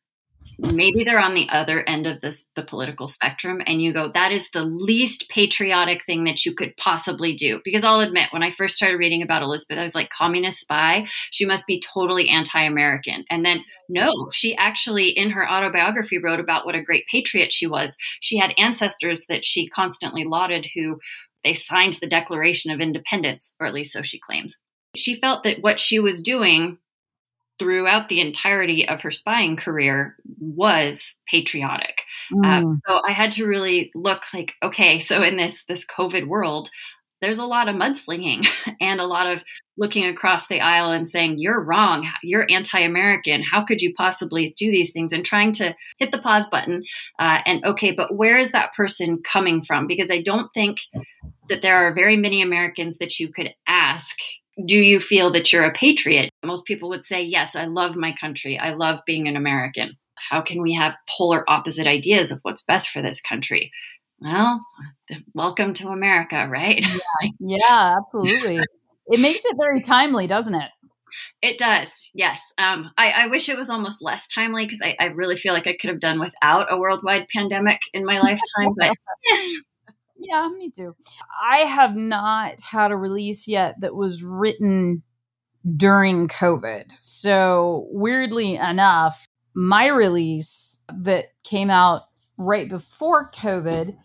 maybe 0.59 1.03
they're 1.03 1.19
on 1.19 1.33
the 1.33 1.47
other 1.49 1.87
end 1.87 2.05
of 2.05 2.21
this 2.21 2.43
the 2.55 2.63
political 2.63 3.07
spectrum 3.07 3.61
and 3.65 3.81
you 3.81 3.93
go 3.93 4.11
that 4.13 4.31
is 4.31 4.49
the 4.51 4.63
least 4.63 5.29
patriotic 5.29 6.05
thing 6.05 6.23
that 6.25 6.45
you 6.45 6.53
could 6.53 6.75
possibly 6.77 7.33
do. 7.33 7.61
Because 7.63 7.83
i'll 7.83 7.99
admit 7.99 8.29
when 8.31 8.43
i 8.43 8.51
first 8.51 8.75
started 8.75 8.97
reading 8.97 9.21
about 9.21 9.41
elizabeth 9.41 9.77
i 9.77 9.83
was 9.83 9.95
like 9.95 10.09
communist 10.09 10.61
spy? 10.61 11.07
She 11.31 11.45
must 11.45 11.67
be 11.67 11.81
totally 11.81 12.29
anti-american. 12.29 13.25
And 13.29 13.45
then 13.45 13.63
no 13.89 14.11
she 14.31 14.55
actually 14.55 15.09
in 15.09 15.31
her 15.31 15.49
autobiography 15.49 16.19
wrote 16.19 16.39
about 16.39 16.65
what 16.65 16.75
a 16.75 16.83
great 16.83 17.05
patriot 17.11 17.51
she 17.51 17.67
was. 17.67 17.95
She 18.21 18.37
had 18.37 18.53
ancestors 18.57 19.25
that 19.27 19.45
she 19.45 19.67
constantly 19.67 20.23
lauded 20.23 20.67
who 20.75 20.99
they 21.43 21.53
signed 21.53 21.93
the 21.93 22.07
declaration 22.07 22.71
of 22.71 22.79
independence 22.79 23.55
or 23.59 23.67
at 23.67 23.73
least 23.73 23.93
so 23.93 24.01
she 24.01 24.19
claims. 24.19 24.55
She 24.95 25.15
felt 25.15 25.43
that 25.43 25.61
what 25.61 25.79
she 25.79 25.99
was 25.99 26.21
doing 26.21 26.77
throughout 27.59 28.09
the 28.09 28.19
entirety 28.19 28.87
of 28.87 29.01
her 29.01 29.11
spying 29.11 29.55
career 29.55 30.15
was 30.39 31.15
patriotic. 31.27 32.01
Mm. 32.33 32.79
so 32.87 33.01
I 33.07 33.11
had 33.11 33.31
to 33.33 33.45
really 33.45 33.91
look 33.95 34.23
like, 34.33 34.53
okay, 34.63 34.99
so 34.99 35.21
in 35.21 35.37
this 35.37 35.63
this 35.65 35.85
COVID 35.85 36.27
world, 36.27 36.69
there's 37.23 37.37
a 37.37 37.45
lot 37.45 37.69
of 37.69 37.75
mudslinging 37.75 38.45
and 38.81 38.99
a 38.99 39.05
lot 39.05 39.27
of 39.27 39.43
looking 39.77 40.05
across 40.05 40.47
the 40.47 40.59
aisle 40.59 40.91
and 40.91 41.07
saying 41.07 41.39
you're 41.39 41.63
wrong 41.63 42.07
you're 42.21 42.45
anti-american 42.51 43.41
how 43.41 43.63
could 43.63 43.81
you 43.81 43.93
possibly 43.95 44.53
do 44.57 44.69
these 44.69 44.91
things 44.91 45.13
and 45.13 45.25
trying 45.25 45.51
to 45.51 45.73
hit 45.97 46.11
the 46.11 46.19
pause 46.19 46.47
button 46.47 46.83
uh, 47.19 47.39
and 47.45 47.65
okay 47.65 47.91
but 47.91 48.15
where 48.15 48.37
is 48.37 48.51
that 48.51 48.73
person 48.73 49.21
coming 49.23 49.63
from 49.63 49.87
because 49.87 50.11
i 50.11 50.21
don't 50.21 50.53
think 50.53 50.77
that 51.49 51.61
there 51.61 51.75
are 51.75 51.93
very 51.93 52.17
many 52.17 52.41
americans 52.41 52.97
that 52.97 53.19
you 53.19 53.31
could 53.31 53.53
ask 53.65 54.15
do 54.65 54.77
you 54.77 54.99
feel 54.99 55.31
that 55.31 55.51
you're 55.51 55.63
a 55.63 55.71
patriot? 55.71 56.29
Most 56.43 56.65
people 56.65 56.89
would 56.89 57.03
say, 57.03 57.23
yes, 57.23 57.55
I 57.55 57.65
love 57.65 57.95
my 57.95 58.13
country. 58.19 58.57
I 58.59 58.73
love 58.73 58.99
being 59.05 59.27
an 59.27 59.35
American. 59.35 59.97
how 60.29 60.41
can 60.41 60.61
we 60.61 60.73
have 60.73 60.93
polar 61.09 61.43
opposite 61.49 61.87
ideas 61.87 62.31
of 62.31 62.39
what's 62.43 62.63
best 62.63 62.89
for 62.89 63.01
this 63.01 63.19
country? 63.19 63.71
Well, 64.19 64.61
welcome 65.33 65.73
to 65.75 65.89
America, 65.89 66.47
right? 66.49 66.81
Yeah, 66.81 67.29
yeah 67.39 67.95
absolutely. 67.97 68.59
it 69.07 69.19
makes 69.19 69.43
it 69.43 69.57
very 69.57 69.81
timely, 69.81 70.27
doesn't 70.27 70.55
it? 70.55 70.69
It 71.41 71.57
does, 71.57 72.09
yes. 72.15 72.41
Um, 72.57 72.89
I, 72.97 73.11
I, 73.11 73.27
wish 73.27 73.49
it 73.49 73.57
was 73.57 73.69
almost 73.69 74.01
less 74.01 74.27
timely 74.27 74.65
because 74.65 74.81
I, 74.81 74.95
I, 74.99 75.05
really 75.07 75.35
feel 75.35 75.53
like 75.53 75.67
I 75.67 75.77
could 75.79 75.91
have 75.91 75.99
done 75.99 76.19
without 76.19 76.73
a 76.73 76.77
worldwide 76.77 77.27
pandemic 77.31 77.79
in 77.93 78.03
my 78.03 78.19
lifetime. 78.19 78.73
But 78.77 78.95
yeah, 80.23 80.49
me 80.57 80.71
too. 80.71 80.95
I 81.41 81.59
have 81.59 81.95
not 81.95 82.61
had 82.61 82.91
a 82.91 82.97
release 82.97 83.47
yet 83.47 83.79
that 83.81 83.95
was 83.95 84.23
written 84.23 85.03
during 85.75 86.27
COVID. 86.27 86.91
So, 87.01 87.87
weirdly 87.91 88.55
enough, 88.55 89.27
my 89.53 89.87
release 89.87 90.79
that 90.91 91.27
came 91.43 91.69
out 91.69 92.03
right 92.37 92.67
before 92.67 93.29
COVID 93.31 93.95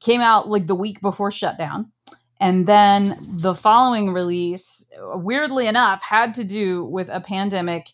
came 0.00 0.20
out 0.20 0.48
like 0.48 0.66
the 0.66 0.74
week 0.74 1.00
before 1.00 1.30
shutdown. 1.30 1.92
And 2.40 2.66
then 2.66 3.18
the 3.42 3.54
following 3.54 4.12
release, 4.14 4.88
weirdly 4.98 5.66
enough, 5.66 6.02
had 6.02 6.34
to 6.34 6.44
do 6.44 6.84
with 6.86 7.10
a 7.10 7.20
pandemic. 7.20 7.88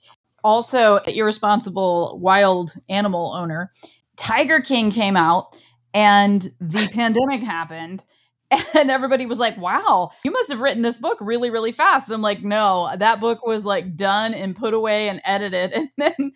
Also, 0.45 0.99
irresponsible 0.99 2.19
wild 2.23 2.71
animal 2.89 3.33
owner. 3.35 3.73
Tiger 4.17 4.61
King 4.61 4.93
came 4.93 5.17
out 5.17 5.61
and 5.97 6.53
the 6.61 6.89
pandemic 6.93 7.43
happened 7.43 8.05
and 8.77 8.91
everybody 8.91 9.27
was 9.27 9.41
like 9.41 9.57
wow 9.57 10.11
you 10.25 10.31
must 10.31 10.51
have 10.51 10.61
written 10.61 10.83
this 10.83 11.01
book 11.01 11.19
really 11.21 11.51
really 11.51 11.73
fast. 11.73 12.11
I'm 12.11 12.21
like 12.21 12.43
no 12.43 12.89
that 12.97 13.19
book 13.19 13.45
was 13.45 13.67
like 13.67 13.97
done 13.97 14.35
and 14.35 14.55
put 14.55 14.75
away 14.75 15.09
and 15.09 15.21
edited. 15.25 15.73
And 15.75 15.89
then 15.97 16.33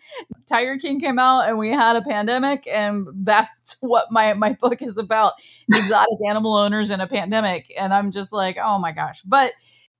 tiger 0.49 0.77
king 0.77 0.99
came 0.99 1.19
out 1.19 1.47
and 1.47 1.57
we 1.57 1.69
had 1.69 1.95
a 1.95 2.01
pandemic 2.01 2.67
and 2.67 3.07
that's 3.23 3.77
what 3.81 4.07
my 4.11 4.33
my 4.33 4.57
book 4.59 4.81
is 4.81 4.97
about 4.97 5.33
exotic 5.71 6.17
animal 6.27 6.57
owners 6.57 6.91
in 6.91 6.99
a 6.99 7.07
pandemic. 7.07 7.71
And 7.79 7.93
i'm 7.93 8.11
just 8.11 8.33
like 8.33 8.57
oh 8.61 8.79
my 8.79 8.91
gosh. 8.91 9.21
But 9.21 9.53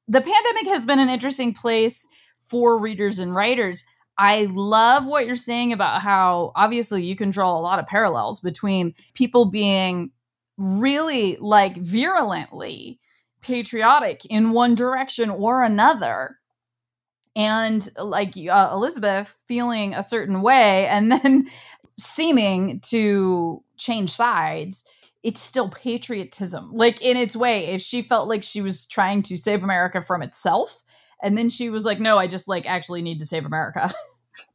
the 0.07 0.21
pandemic 0.21 0.67
has 0.67 0.85
been 0.85 0.99
an 0.99 1.09
interesting 1.09 1.53
place 1.53 2.07
for 2.41 2.77
readers 2.77 3.19
and 3.19 3.33
writers 3.33 3.85
I 4.17 4.47
love 4.51 5.05
what 5.05 5.25
you're 5.25 5.35
saying 5.35 5.73
about 5.73 6.01
how 6.01 6.51
obviously 6.55 7.03
you 7.03 7.15
can 7.15 7.31
draw 7.31 7.57
a 7.57 7.61
lot 7.61 7.79
of 7.79 7.87
parallels 7.87 8.39
between 8.39 8.93
people 9.13 9.45
being 9.45 10.11
really 10.57 11.37
like 11.39 11.77
virulently 11.77 12.99
patriotic 13.41 14.25
in 14.25 14.51
one 14.51 14.75
direction 14.75 15.29
or 15.29 15.63
another 15.63 16.37
and 17.35 17.89
like 17.97 18.35
uh, 18.37 18.69
elizabeth 18.71 19.35
feeling 19.47 19.93
a 19.93 20.03
certain 20.03 20.41
way 20.41 20.85
and 20.87 21.11
then 21.23 21.47
seeming 21.97 22.79
to 22.81 23.63
change 23.77 24.11
sides 24.11 24.85
it's 25.23 25.39
still 25.39 25.69
patriotism. 25.69 26.71
Like 26.73 26.99
in 26.99 27.15
its 27.15 27.35
way 27.35 27.67
if 27.67 27.81
she 27.81 28.01
felt 28.01 28.27
like 28.27 28.41
she 28.41 28.59
was 28.59 28.87
trying 28.87 29.21
to 29.23 29.37
save 29.37 29.63
america 29.63 30.01
from 30.01 30.21
itself 30.21 30.83
and 31.23 31.37
then 31.37 31.49
she 31.49 31.69
was 31.69 31.85
like 31.85 31.99
no 31.99 32.17
i 32.17 32.27
just 32.27 32.47
like 32.47 32.69
actually 32.69 33.01
need 33.01 33.19
to 33.19 33.25
save 33.25 33.45
america 33.45 33.91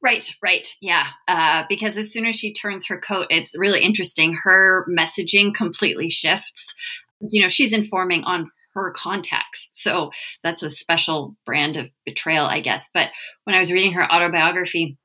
Right, 0.02 0.30
right. 0.42 0.68
Yeah. 0.80 1.06
Uh, 1.26 1.64
because 1.68 1.96
as 1.96 2.12
soon 2.12 2.26
as 2.26 2.36
she 2.36 2.52
turns 2.52 2.86
her 2.86 3.00
coat, 3.00 3.26
it's 3.30 3.58
really 3.58 3.80
interesting. 3.80 4.38
Her 4.44 4.86
messaging 4.88 5.54
completely 5.54 6.10
shifts. 6.10 6.74
You 7.20 7.42
know, 7.42 7.48
she's 7.48 7.72
informing 7.72 8.22
on 8.24 8.50
her 8.74 8.92
contacts. 8.92 9.70
So 9.72 10.10
that's 10.44 10.62
a 10.62 10.70
special 10.70 11.34
brand 11.46 11.76
of 11.76 11.90
betrayal, 12.04 12.46
I 12.46 12.60
guess. 12.60 12.90
But 12.92 13.08
when 13.44 13.56
I 13.56 13.58
was 13.58 13.72
reading 13.72 13.94
her 13.94 14.12
autobiography, 14.12 14.98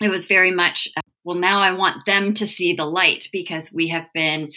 it 0.00 0.08
was 0.08 0.26
very 0.26 0.50
much, 0.50 0.88
uh, 0.96 1.00
well, 1.24 1.36
now 1.36 1.60
I 1.60 1.72
want 1.72 2.04
them 2.04 2.34
to 2.34 2.46
see 2.46 2.74
the 2.74 2.84
light 2.84 3.28
because 3.32 3.72
we 3.72 3.88
have 3.88 4.06
been 4.12 4.48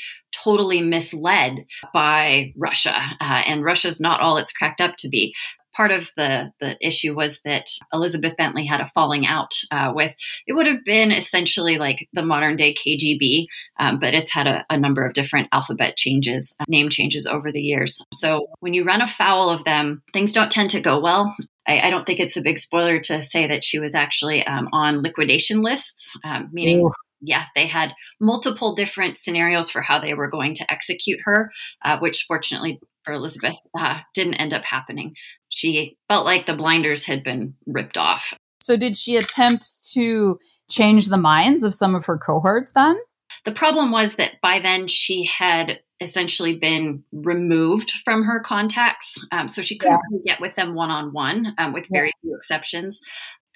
totally 0.43 0.81
misled 0.81 1.65
by 1.93 2.51
Russia. 2.57 2.95
Uh, 3.21 3.41
and 3.47 3.63
Russia's 3.63 4.01
not 4.01 4.19
all 4.19 4.37
it's 4.37 4.51
cracked 4.51 4.81
up 4.81 4.95
to 4.97 5.09
be 5.09 5.33
part 5.77 5.91
of 5.91 6.11
the 6.17 6.51
the 6.59 6.75
issue 6.85 7.15
was 7.15 7.39
that 7.41 7.69
Elizabeth 7.93 8.35
Bentley 8.35 8.65
had 8.65 8.81
a 8.81 8.89
falling 8.95 9.27
out 9.27 9.53
uh, 9.71 9.93
with 9.95 10.15
it 10.47 10.53
would 10.53 10.65
have 10.65 10.83
been 10.83 11.11
essentially 11.11 11.77
like 11.77 12.09
the 12.13 12.23
modern 12.23 12.55
day 12.55 12.73
KGB, 12.73 13.45
um, 13.79 13.99
but 13.99 14.15
it's 14.15 14.31
had 14.31 14.47
a, 14.47 14.65
a, 14.71 14.77
number 14.77 15.05
of 15.05 15.13
different 15.13 15.49
alphabet 15.51 15.95
changes, 15.95 16.55
uh, 16.59 16.65
name 16.67 16.89
changes 16.89 17.27
over 17.27 17.51
the 17.51 17.61
years. 17.61 18.03
So 18.13 18.47
when 18.59 18.73
you 18.73 18.83
run 18.83 19.01
afoul 19.01 19.51
of 19.51 19.63
them, 19.63 20.01
things 20.13 20.33
don't 20.33 20.51
tend 20.51 20.71
to 20.71 20.81
go 20.81 20.99
well. 20.99 21.35
I, 21.67 21.81
I 21.81 21.89
don't 21.91 22.05
think 22.05 22.19
it's 22.19 22.37
a 22.37 22.41
big 22.41 22.57
spoiler 22.57 22.99
to 23.01 23.21
say 23.21 23.47
that 23.47 23.63
she 23.63 23.77
was 23.77 23.93
actually 23.93 24.45
um, 24.47 24.69
on 24.73 25.03
liquidation 25.03 25.61
lists, 25.61 26.17
um, 26.23 26.49
meaning. 26.51 26.81
Ooh 26.81 26.91
yeah, 27.21 27.45
they 27.55 27.67
had 27.67 27.93
multiple 28.19 28.75
different 28.75 29.17
scenarios 29.17 29.69
for 29.69 29.81
how 29.81 29.99
they 29.99 30.13
were 30.13 30.29
going 30.29 30.53
to 30.55 30.71
execute 30.71 31.19
her, 31.23 31.51
uh, 31.83 31.97
which 31.99 32.25
fortunately 32.27 32.79
for 33.03 33.13
Elizabeth 33.13 33.55
uh, 33.77 33.99
didn't 34.13 34.35
end 34.35 34.53
up 34.53 34.63
happening 34.63 35.13
she 35.49 35.97
felt 36.07 36.25
like 36.25 36.45
the 36.45 36.55
blinders 36.55 37.05
had 37.05 37.23
been 37.23 37.55
ripped 37.65 37.97
off. 37.97 38.33
So, 38.61 38.77
did 38.77 38.97
she 38.97 39.17
attempt 39.17 39.91
to 39.93 40.39
change 40.69 41.07
the 41.07 41.17
minds 41.17 41.63
of 41.63 41.73
some 41.73 41.95
of 41.95 42.05
her 42.05 42.17
cohorts 42.17 42.73
then? 42.73 42.97
The 43.45 43.51
problem 43.51 43.91
was 43.91 44.15
that 44.15 44.41
by 44.41 44.59
then 44.59 44.87
she 44.87 45.25
had 45.25 45.79
essentially 45.99 46.57
been 46.57 47.03
removed 47.11 47.91
from 48.03 48.23
her 48.23 48.39
contacts. 48.39 49.17
Um, 49.31 49.47
so 49.47 49.61
she 49.61 49.77
couldn't 49.77 49.95
yeah. 49.95 50.01
really 50.11 50.23
get 50.25 50.41
with 50.41 50.55
them 50.55 50.75
one 50.75 50.91
on 50.91 51.11
one, 51.11 51.55
with 51.73 51.85
very 51.91 52.07
yeah. 52.07 52.29
few 52.29 52.35
exceptions 52.35 52.99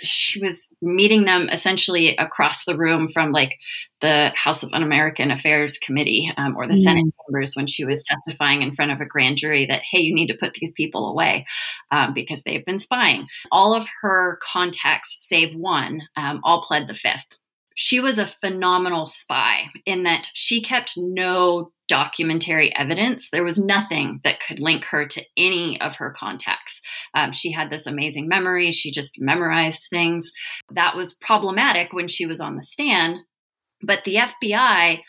she 0.01 0.41
was 0.41 0.73
meeting 0.81 1.25
them 1.25 1.49
essentially 1.49 2.15
across 2.17 2.65
the 2.65 2.77
room 2.77 3.07
from 3.07 3.31
like 3.31 3.59
the 4.01 4.31
House 4.35 4.63
of 4.63 4.71
Un-American 4.73 5.31
Affairs 5.31 5.77
Committee 5.77 6.31
um, 6.37 6.55
or 6.57 6.67
the 6.67 6.73
mm. 6.73 6.81
Senate 6.81 7.05
chambers 7.25 7.55
when 7.55 7.67
she 7.67 7.85
was 7.85 8.03
testifying 8.03 8.61
in 8.61 8.73
front 8.73 8.91
of 8.91 8.99
a 8.99 9.05
grand 9.05 9.37
jury 9.37 9.65
that 9.67 9.81
hey, 9.89 9.99
you 9.99 10.13
need 10.13 10.27
to 10.27 10.37
put 10.37 10.53
these 10.53 10.71
people 10.71 11.07
away 11.07 11.45
um, 11.91 12.13
because 12.13 12.43
they've 12.43 12.65
been 12.65 12.79
spying. 12.79 13.27
All 13.51 13.73
of 13.73 13.87
her 14.01 14.39
contacts, 14.43 15.15
save 15.19 15.55
one, 15.55 16.01
um, 16.15 16.41
all 16.43 16.63
pled 16.63 16.87
the 16.87 16.93
fifth. 16.93 17.37
She 17.75 17.99
was 17.99 18.17
a 18.17 18.27
phenomenal 18.27 19.07
spy 19.07 19.71
in 19.85 20.03
that 20.03 20.29
she 20.33 20.61
kept 20.61 20.93
no 20.97 21.71
documentary 21.87 22.73
evidence. 22.75 23.29
There 23.29 23.43
was 23.43 23.57
nothing 23.57 24.21
that 24.23 24.39
could 24.39 24.59
link 24.59 24.85
her 24.85 25.05
to 25.07 25.25
any 25.35 25.79
of 25.81 25.97
her 25.97 26.15
contacts. 26.17 26.81
Um, 27.13 27.31
she 27.33 27.51
had 27.51 27.69
this 27.69 27.85
amazing 27.85 28.27
memory. 28.27 28.71
She 28.71 28.91
just 28.91 29.19
memorized 29.19 29.87
things. 29.89 30.31
That 30.71 30.95
was 30.95 31.15
problematic 31.15 31.91
when 31.91 32.07
she 32.07 32.25
was 32.25 32.39
on 32.39 32.55
the 32.55 32.63
stand. 32.63 33.19
But 33.83 34.05
the 34.05 34.15
FBI 34.15 35.01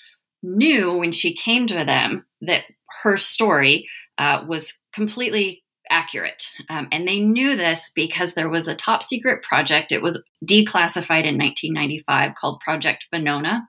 knew 0.42 0.92
when 0.97 1.12
she 1.12 1.37
came 1.37 1.66
to 1.69 1.85
them 1.85 2.26
that 2.40 2.64
her 3.02 3.16
story 3.16 3.88
uh, 4.19 4.45
was 4.49 4.78
completely 4.92 5.62
accurate. 5.93 6.43
Um, 6.69 6.89
and 6.91 7.07
they 7.07 7.21
knew 7.21 7.55
this 7.55 7.93
because 7.95 8.35
there 8.35 8.49
was 8.49 8.67
a 8.67 8.75
top 8.75 9.03
secret 9.03 9.43
project. 9.45 9.93
It 9.93 10.03
was 10.03 10.23
declassified 10.45 11.25
in 11.25 11.39
1995 11.39 12.35
called 12.35 12.61
Project 12.61 13.07
Venona. 13.15 13.61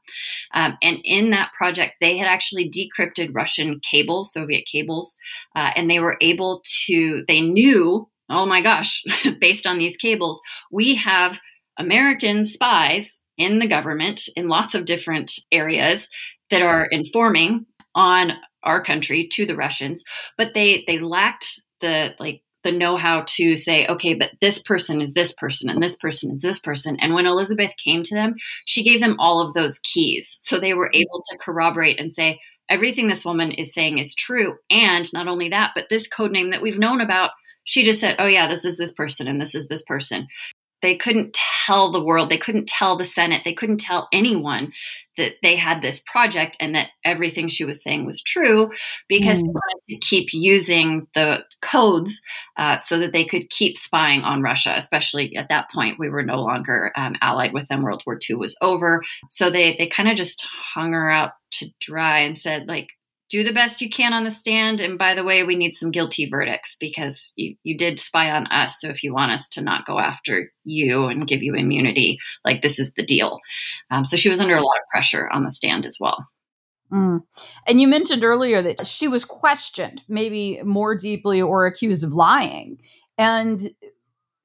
Um, 0.53 0.77
and 0.81 0.99
in 1.03 1.31
that 1.31 1.51
project, 1.55 1.95
they 2.01 2.17
had 2.17 2.27
actually 2.27 2.71
decrypted 2.71 3.35
Russian 3.35 3.79
cables, 3.79 4.31
Soviet 4.33 4.65
cables, 4.65 5.15
uh, 5.55 5.71
and 5.75 5.89
they 5.89 5.99
were 5.99 6.17
able 6.21 6.63
to, 6.85 7.23
they 7.27 7.41
knew, 7.41 8.07
oh 8.29 8.45
my 8.45 8.61
gosh, 8.61 9.03
based 9.39 9.67
on 9.67 9.77
these 9.77 9.97
cables, 9.97 10.41
we 10.71 10.95
have 10.95 11.39
American 11.77 12.45
spies 12.45 13.23
in 13.37 13.59
the 13.59 13.67
government 13.67 14.21
in 14.35 14.47
lots 14.47 14.75
of 14.75 14.85
different 14.85 15.31
areas 15.51 16.07
that 16.49 16.61
are 16.61 16.85
informing 16.85 17.65
on 17.95 18.31
our 18.63 18.83
country 18.83 19.27
to 19.27 19.45
the 19.45 19.55
Russians, 19.55 20.03
but 20.37 20.53
they 20.53 20.83
they 20.87 20.99
lacked 20.99 21.61
the 21.83 22.15
like 22.19 22.41
the 22.63 22.71
know-how 22.71 23.23
to 23.27 23.57
say 23.57 23.85
okay 23.87 24.13
but 24.13 24.31
this 24.39 24.57
person 24.57 25.01
is 25.01 25.13
this 25.13 25.33
person 25.33 25.69
and 25.69 25.83
this 25.83 25.97
person 25.97 26.31
is 26.35 26.41
this 26.41 26.59
person. 26.59 26.97
And 26.99 27.13
when 27.13 27.27
elizabeth 27.27 27.73
came 27.83 28.01
to 28.03 28.15
them 28.15 28.35
she 28.65 28.83
gave 28.83 29.01
them 29.01 29.17
all 29.19 29.45
of 29.45 29.53
those 29.53 29.79
keys. 29.79 30.37
So 30.39 30.59
they 30.59 30.73
were 30.73 30.89
able 30.93 31.23
to 31.29 31.37
corroborate 31.37 31.99
and 31.99 32.11
say 32.11 32.39
everything 32.69 33.07
this 33.07 33.25
woman 33.25 33.51
is 33.51 33.73
saying 33.73 33.99
is 33.99 34.15
true 34.15 34.55
and 34.71 35.11
not 35.13 35.27
only 35.27 35.49
that 35.49 35.73
but 35.75 35.87
this 35.89 36.07
code 36.07 36.31
name 36.31 36.49
that 36.51 36.61
we've 36.61 36.79
known 36.79 37.01
about 37.01 37.31
she 37.65 37.83
just 37.83 37.99
said 37.99 38.15
oh 38.19 38.25
yeah 38.27 38.47
this 38.47 38.65
is 38.65 38.77
this 38.77 38.93
person 38.93 39.27
and 39.27 39.39
this 39.39 39.53
is 39.53 39.67
this 39.67 39.83
person 39.83 40.27
they 40.83 40.95
couldn't 40.95 41.35
tell 41.65 41.91
the 41.91 42.03
world 42.03 42.29
they 42.29 42.37
couldn't 42.37 42.67
tell 42.67 42.95
the 42.95 43.03
senate 43.03 43.41
they 43.43 43.53
couldn't 43.53 43.79
tell 43.79 44.07
anyone 44.13 44.71
that 45.17 45.33
they 45.41 45.55
had 45.55 45.81
this 45.81 46.01
project 46.11 46.57
and 46.59 46.75
that 46.75 46.89
everything 47.05 47.47
she 47.47 47.65
was 47.65 47.83
saying 47.83 48.05
was 48.05 48.21
true 48.21 48.71
because 49.07 49.39
mm. 49.39 49.41
they 49.41 49.47
wanted 49.47 49.81
to 49.89 49.97
keep 49.97 50.29
using 50.33 51.07
the 51.13 51.43
codes 51.61 52.21
uh, 52.57 52.77
so 52.77 52.97
that 52.99 53.13
they 53.13 53.25
could 53.25 53.49
keep 53.49 53.77
spying 53.77 54.21
on 54.21 54.41
Russia. 54.41 54.73
Especially 54.75 55.35
at 55.35 55.49
that 55.49 55.69
point, 55.71 55.99
we 55.99 56.09
were 56.09 56.23
no 56.23 56.41
longer 56.41 56.91
um, 56.95 57.15
allied 57.21 57.53
with 57.53 57.67
them. 57.67 57.83
World 57.83 58.03
War 58.05 58.17
II 58.29 58.37
was 58.37 58.57
over, 58.61 59.03
so 59.29 59.49
they 59.49 59.75
they 59.77 59.87
kind 59.87 60.09
of 60.09 60.15
just 60.15 60.47
hung 60.73 60.93
her 60.93 61.09
out 61.09 61.31
to 61.51 61.69
dry 61.79 62.19
and 62.19 62.37
said 62.37 62.67
like 62.67 62.89
do 63.33 63.43
the 63.43 63.51
best 63.51 63.81
you 63.81 63.89
can 63.89 64.13
on 64.13 64.25
the 64.25 64.29
stand. 64.29 64.79
And 64.79 64.95
by 64.95 65.15
the 65.15 65.23
way, 65.23 65.43
we 65.43 65.55
need 65.55 65.75
some 65.75 65.89
guilty 65.89 66.29
verdicts 66.29 66.77
because 66.79 67.33
you, 67.35 67.55
you 67.63 67.75
did 67.75 67.99
spy 67.99 68.29
on 68.29 68.45
us. 68.47 68.79
So 68.79 68.89
if 68.89 69.01
you 69.01 69.11
want 69.11 69.31
us 69.31 69.49
to 69.49 69.61
not 69.61 69.87
go 69.87 69.97
after 69.97 70.51
you 70.65 71.05
and 71.05 71.27
give 71.27 71.41
you 71.41 71.55
immunity, 71.55 72.19
like 72.45 72.61
this 72.61 72.77
is 72.77 72.93
the 72.93 73.03
deal. 73.03 73.39
Um, 73.89 74.05
so 74.05 74.17
she 74.17 74.29
was 74.29 74.39
under 74.39 74.53
a 74.53 74.61
lot 74.61 74.77
of 74.77 74.87
pressure 74.91 75.27
on 75.31 75.43
the 75.43 75.49
stand 75.49 75.83
as 75.87 75.97
well. 75.99 76.27
Mm. 76.91 77.23
And 77.65 77.81
you 77.81 77.87
mentioned 77.87 78.23
earlier 78.23 78.61
that 78.61 78.85
she 78.85 79.07
was 79.07 79.25
questioned, 79.25 80.03
maybe 80.07 80.61
more 80.63 80.95
deeply, 80.95 81.41
or 81.41 81.65
accused 81.65 82.03
of 82.03 82.13
lying. 82.13 82.77
And 83.17 83.59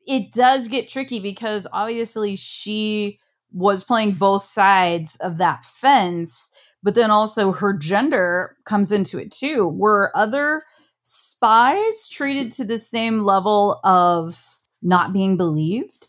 it 0.07 0.33
does 0.33 0.69
get 0.69 0.89
tricky 0.89 1.21
because 1.21 1.67
obviously 1.75 2.37
she 2.37 3.19
was 3.53 3.85
playing 3.85 4.13
both 4.13 4.45
sides 4.45 5.17
of 5.17 5.37
that 5.37 5.67
fence 5.67 6.51
but 6.83 6.95
then 6.95 7.11
also 7.11 7.53
her 7.53 7.73
gender 7.73 8.57
comes 8.65 8.93
into 8.93 9.19
it 9.19 9.31
too. 9.31 9.67
Were 9.67 10.13
other 10.15 10.63
spies 11.03 12.09
treated 12.09 12.53
to 12.53 12.65
the 12.65 12.79
same 12.79 13.21
level 13.21 13.81
of 13.85 14.43
not 14.83 15.13
being 15.13 15.37
believed? 15.37 16.07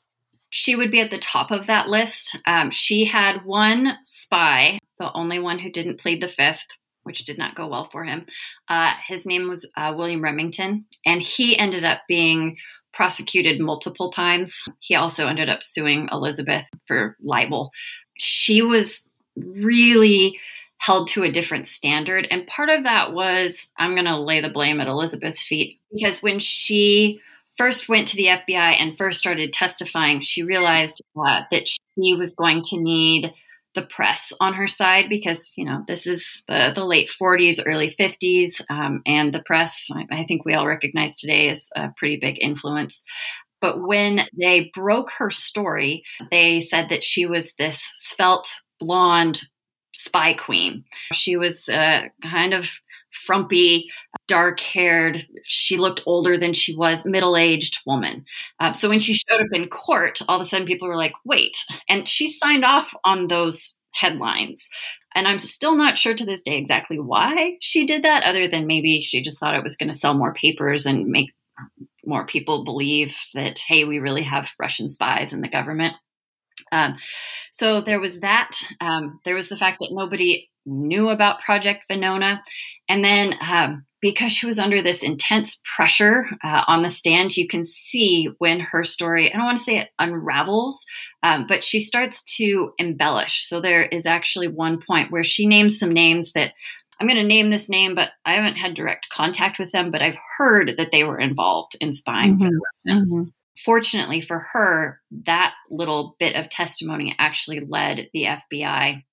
She 0.49 0.75
would 0.75 0.91
be 0.91 0.99
at 0.99 1.11
the 1.11 1.19
top 1.19 1.51
of 1.51 1.67
that 1.67 1.89
list. 1.89 2.37
Um, 2.45 2.71
she 2.71 3.05
had 3.05 3.45
one 3.45 3.97
spy, 4.03 4.79
the 4.97 5.11
only 5.13 5.39
one 5.39 5.59
who 5.59 5.71
didn't 5.71 5.99
plead 5.99 6.21
the 6.21 6.27
fifth, 6.27 6.65
which 7.03 7.23
did 7.23 7.37
not 7.37 7.55
go 7.55 7.67
well 7.67 7.85
for 7.85 8.03
him. 8.03 8.25
Uh, 8.67 8.91
his 9.07 9.25
name 9.25 9.47
was 9.47 9.69
uh, 9.77 9.93
William 9.95 10.23
Remington, 10.23 10.85
and 11.05 11.21
he 11.21 11.57
ended 11.57 11.83
up 11.83 12.01
being 12.07 12.57
prosecuted 12.93 13.61
multiple 13.61 14.09
times. 14.09 14.63
He 14.79 14.95
also 14.95 15.27
ended 15.27 15.49
up 15.49 15.61
suing 15.61 16.09
Elizabeth 16.11 16.67
for 16.87 17.15
libel. 17.21 17.71
She 18.17 18.61
was 18.61 19.07
really 19.35 20.39
held 20.79 21.09
to 21.09 21.23
a 21.23 21.31
different 21.31 21.67
standard. 21.67 22.27
And 22.31 22.47
part 22.47 22.69
of 22.69 22.83
that 22.83 23.13
was 23.13 23.69
I'm 23.77 23.93
going 23.93 24.05
to 24.05 24.19
lay 24.19 24.41
the 24.41 24.49
blame 24.49 24.79
at 24.79 24.87
Elizabeth's 24.87 25.43
feet 25.43 25.79
because 25.93 26.23
when 26.23 26.39
she 26.39 27.19
first 27.57 27.89
went 27.89 28.07
to 28.07 28.15
the 28.15 28.27
FBI 28.27 28.79
and 28.79 28.97
first 28.97 29.19
started 29.19 29.51
testifying, 29.53 30.21
she 30.21 30.43
realized 30.43 31.01
uh, 31.17 31.41
that 31.51 31.67
she 31.67 32.15
was 32.15 32.33
going 32.33 32.61
to 32.63 32.81
need 32.81 33.33
the 33.75 33.81
press 33.83 34.33
on 34.39 34.53
her 34.53 34.65
side 34.67 35.09
because 35.09 35.53
you 35.55 35.63
know 35.63 35.83
this 35.87 36.07
is 36.07 36.43
the, 36.47 36.71
the 36.73 36.83
late 36.83 37.09
40s 37.09 37.61
early 37.65 37.89
50s 37.89 38.61
um, 38.69 39.03
and 39.05 39.31
the 39.31 39.43
press 39.45 39.87
I, 39.93 40.21
I 40.21 40.25
think 40.25 40.43
we 40.43 40.55
all 40.55 40.65
recognize 40.67 41.17
today 41.17 41.49
is 41.49 41.69
a 41.75 41.89
pretty 41.95 42.17
big 42.17 42.41
influence 42.41 43.03
but 43.61 43.79
when 43.79 44.21
they 44.37 44.71
broke 44.73 45.11
her 45.19 45.29
story 45.29 46.03
they 46.31 46.61
said 46.61 46.89
that 46.89 47.03
she 47.03 47.27
was 47.27 47.53
this 47.53 47.87
svelte 47.93 48.55
blonde 48.79 49.43
spy 49.99 50.33
queen. 50.33 50.85
She 51.13 51.35
was 51.35 51.67
uh, 51.67 52.03
kind 52.23 52.53
of 52.53 52.69
frumpy, 53.11 53.89
dark 54.27 54.59
haired. 54.59 55.27
She 55.43 55.77
looked 55.77 56.01
older 56.05 56.37
than 56.37 56.53
she 56.53 56.73
was, 56.75 57.05
middle 57.05 57.35
aged 57.35 57.79
woman. 57.85 58.23
Uh, 58.59 58.71
so 58.71 58.87
when 58.87 58.99
she 58.99 59.13
showed 59.13 59.41
up 59.41 59.47
in 59.51 59.67
court, 59.67 60.21
all 60.29 60.37
of 60.37 60.41
a 60.41 60.45
sudden 60.45 60.65
people 60.65 60.87
were 60.87 60.95
like, 60.95 61.13
wait. 61.25 61.57
And 61.89 62.07
she 62.07 62.31
signed 62.31 62.63
off 62.63 62.93
on 63.03 63.27
those 63.27 63.77
headlines. 63.93 64.69
And 65.15 65.27
I'm 65.27 65.39
still 65.39 65.75
not 65.75 65.97
sure 65.97 66.13
to 66.13 66.25
this 66.25 66.43
day 66.43 66.57
exactly 66.57 66.99
why 66.99 67.57
she 67.59 67.85
did 67.85 68.03
that, 68.03 68.23
other 68.23 68.47
than 68.47 68.67
maybe 68.67 69.01
she 69.01 69.21
just 69.21 69.39
thought 69.39 69.55
it 69.55 69.63
was 69.63 69.75
going 69.75 69.91
to 69.91 69.97
sell 69.97 70.13
more 70.13 70.33
papers 70.33 70.85
and 70.85 71.07
make 71.07 71.33
more 72.05 72.25
people 72.25 72.63
believe 72.63 73.17
that, 73.33 73.59
hey, 73.59 73.83
we 73.83 73.99
really 73.99 74.23
have 74.23 74.51
Russian 74.59 74.87
spies 74.87 75.33
in 75.33 75.41
the 75.41 75.49
government. 75.49 75.95
Um, 76.71 76.97
so 77.51 77.81
there 77.81 77.99
was 77.99 78.19
that. 78.21 78.51
Um, 78.81 79.19
there 79.25 79.35
was 79.35 79.49
the 79.49 79.57
fact 79.57 79.77
that 79.79 79.91
nobody 79.91 80.49
knew 80.65 81.09
about 81.09 81.39
Project 81.39 81.85
Venona. 81.89 82.39
And 82.87 83.03
then 83.03 83.35
um, 83.41 83.85
because 84.01 84.31
she 84.31 84.45
was 84.45 84.59
under 84.59 84.81
this 84.81 85.03
intense 85.03 85.59
pressure 85.75 86.25
uh, 86.43 86.63
on 86.67 86.83
the 86.83 86.89
stand, 86.89 87.35
you 87.35 87.47
can 87.47 87.63
see 87.63 88.29
when 88.37 88.59
her 88.59 88.83
story, 88.83 89.33
I 89.33 89.37
don't 89.37 89.45
want 89.45 89.57
to 89.57 89.63
say 89.63 89.77
it 89.79 89.89
unravels, 89.99 90.85
um, 91.23 91.45
but 91.47 91.63
she 91.63 91.79
starts 91.79 92.23
to 92.37 92.71
embellish. 92.77 93.47
So 93.47 93.59
there 93.59 93.83
is 93.83 94.05
actually 94.05 94.47
one 94.47 94.79
point 94.85 95.11
where 95.11 95.23
she 95.23 95.45
names 95.45 95.79
some 95.79 95.91
names 95.91 96.33
that 96.33 96.53
I'm 96.99 97.07
going 97.07 97.19
to 97.19 97.23
name 97.23 97.49
this 97.49 97.69
name, 97.69 97.95
but 97.95 98.09
I 98.25 98.33
haven't 98.33 98.57
had 98.57 98.73
direct 98.73 99.07
contact 99.09 99.57
with 99.57 99.71
them, 99.71 99.89
but 99.89 100.01
I've 100.01 100.17
heard 100.37 100.73
that 100.77 100.91
they 100.91 101.05
were 101.05 101.19
involved 101.19 101.77
in 101.79 101.93
spying 101.93 102.35
mm-hmm. 102.35 102.45
for 102.45 102.49
the 102.49 102.61
Russians. 102.85 103.15
Mm-hmm 103.15 103.29
fortunately 103.65 104.21
for 104.21 104.39
her, 104.53 104.99
that 105.25 105.53
little 105.69 106.15
bit 106.19 106.35
of 106.35 106.49
testimony 106.49 107.15
actually 107.19 107.61
led 107.67 108.09
the 108.13 108.25
FBI 108.25 109.03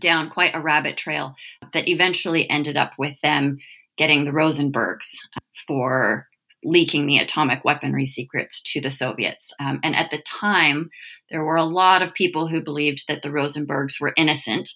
down 0.00 0.30
quite 0.30 0.54
a 0.54 0.60
rabbit 0.60 0.96
trail 0.96 1.34
that 1.72 1.88
eventually 1.88 2.48
ended 2.48 2.76
up 2.76 2.92
with 2.98 3.20
them 3.22 3.58
getting 3.98 4.24
the 4.24 4.30
Rosenbergs 4.30 5.16
for 5.66 6.26
leaking 6.64 7.06
the 7.06 7.18
atomic 7.18 7.64
weaponry 7.64 8.06
secrets 8.06 8.62
to 8.62 8.80
the 8.80 8.90
Soviets. 8.90 9.52
Um, 9.60 9.80
and 9.82 9.96
at 9.96 10.10
the 10.10 10.22
time, 10.22 10.90
there 11.30 11.44
were 11.44 11.56
a 11.56 11.64
lot 11.64 12.02
of 12.02 12.14
people 12.14 12.46
who 12.46 12.62
believed 12.62 13.04
that 13.08 13.22
the 13.22 13.30
Rosenbergs 13.30 14.00
were 14.00 14.14
innocent 14.16 14.68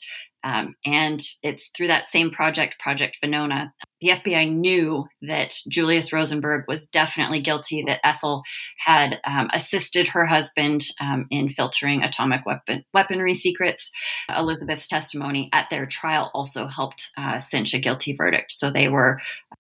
um, 0.45 0.75
and 0.85 1.21
it's 1.43 1.71
through 1.77 1.89
that 1.89 2.09
same 2.09 2.31
project, 2.31 2.79
Project 2.79 3.19
Venona, 3.23 3.73
the 4.01 4.09
FBI 4.09 4.55
knew 4.55 5.07
that 5.23 5.55
Julius 5.69 6.13
Rosenberg 6.13 6.67
was 6.69 6.87
definitely 6.87 7.41
guilty, 7.41 7.83
that 7.87 8.01
Ethel 8.05 8.43
had 8.79 9.19
um, 9.25 9.49
assisted 9.53 10.09
her 10.09 10.27
husband 10.27 10.83
um, 11.01 11.27
in 11.31 11.49
filtering 11.49 12.03
atomic 12.03 12.47
weapon, 12.47 12.85
weaponry 12.95 13.35
secrets. 13.35 13.91
Elizabeth's 14.37 14.87
testimony 14.87 15.49
at 15.53 15.69
their 15.71 15.87
trial 15.87 16.31
also 16.35 16.69
helped 16.69 17.11
uh, 17.17 17.39
cinch 17.39 17.75
a 17.75 17.79
guilty 17.79 18.15
verdict. 18.15 18.53
So 18.53 18.71
they 18.71 18.89
were 18.89 19.19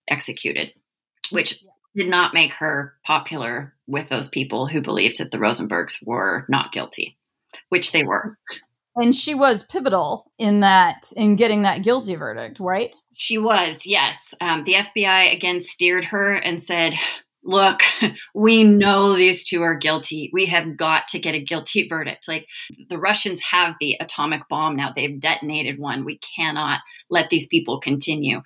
executed, 0.08 0.72
which 1.30 1.64
did 1.96 2.08
not 2.08 2.34
make 2.34 2.52
her 2.52 2.94
popular 3.04 3.74
with 3.86 4.08
those 4.08 4.28
people 4.28 4.66
who 4.66 4.82
believed 4.82 5.18
that 5.18 5.30
the 5.30 5.38
Rosenbergs 5.38 5.96
were 6.04 6.44
not 6.48 6.72
guilty, 6.72 7.16
which 7.70 7.92
they 7.92 8.04
were 8.04 8.38
and 8.96 9.14
she 9.14 9.34
was 9.34 9.62
pivotal 9.64 10.30
in 10.38 10.60
that 10.60 11.12
in 11.16 11.36
getting 11.36 11.62
that 11.62 11.82
guilty 11.82 12.14
verdict 12.14 12.58
right? 12.60 12.94
She 13.14 13.38
was 13.38 13.86
yes. 13.86 14.34
Um, 14.40 14.64
the 14.64 14.74
fbi 14.74 15.34
again 15.34 15.60
steered 15.60 16.06
her 16.06 16.34
and 16.34 16.62
said 16.62 16.94
look 17.44 17.80
we 18.34 18.64
know 18.64 19.14
these 19.16 19.44
two 19.44 19.62
are 19.62 19.74
guilty. 19.74 20.30
We 20.32 20.46
have 20.46 20.76
got 20.76 21.08
to 21.08 21.18
get 21.18 21.34
a 21.34 21.44
guilty 21.44 21.88
verdict. 21.88 22.28
Like 22.28 22.46
the 22.88 22.98
russians 22.98 23.40
have 23.50 23.74
the 23.80 23.96
atomic 24.00 24.48
bomb 24.48 24.76
now. 24.76 24.92
They've 24.94 25.20
detonated 25.20 25.78
one. 25.78 26.04
We 26.04 26.18
cannot 26.18 26.80
let 27.10 27.30
these 27.30 27.46
people 27.46 27.80
continue 27.80 28.42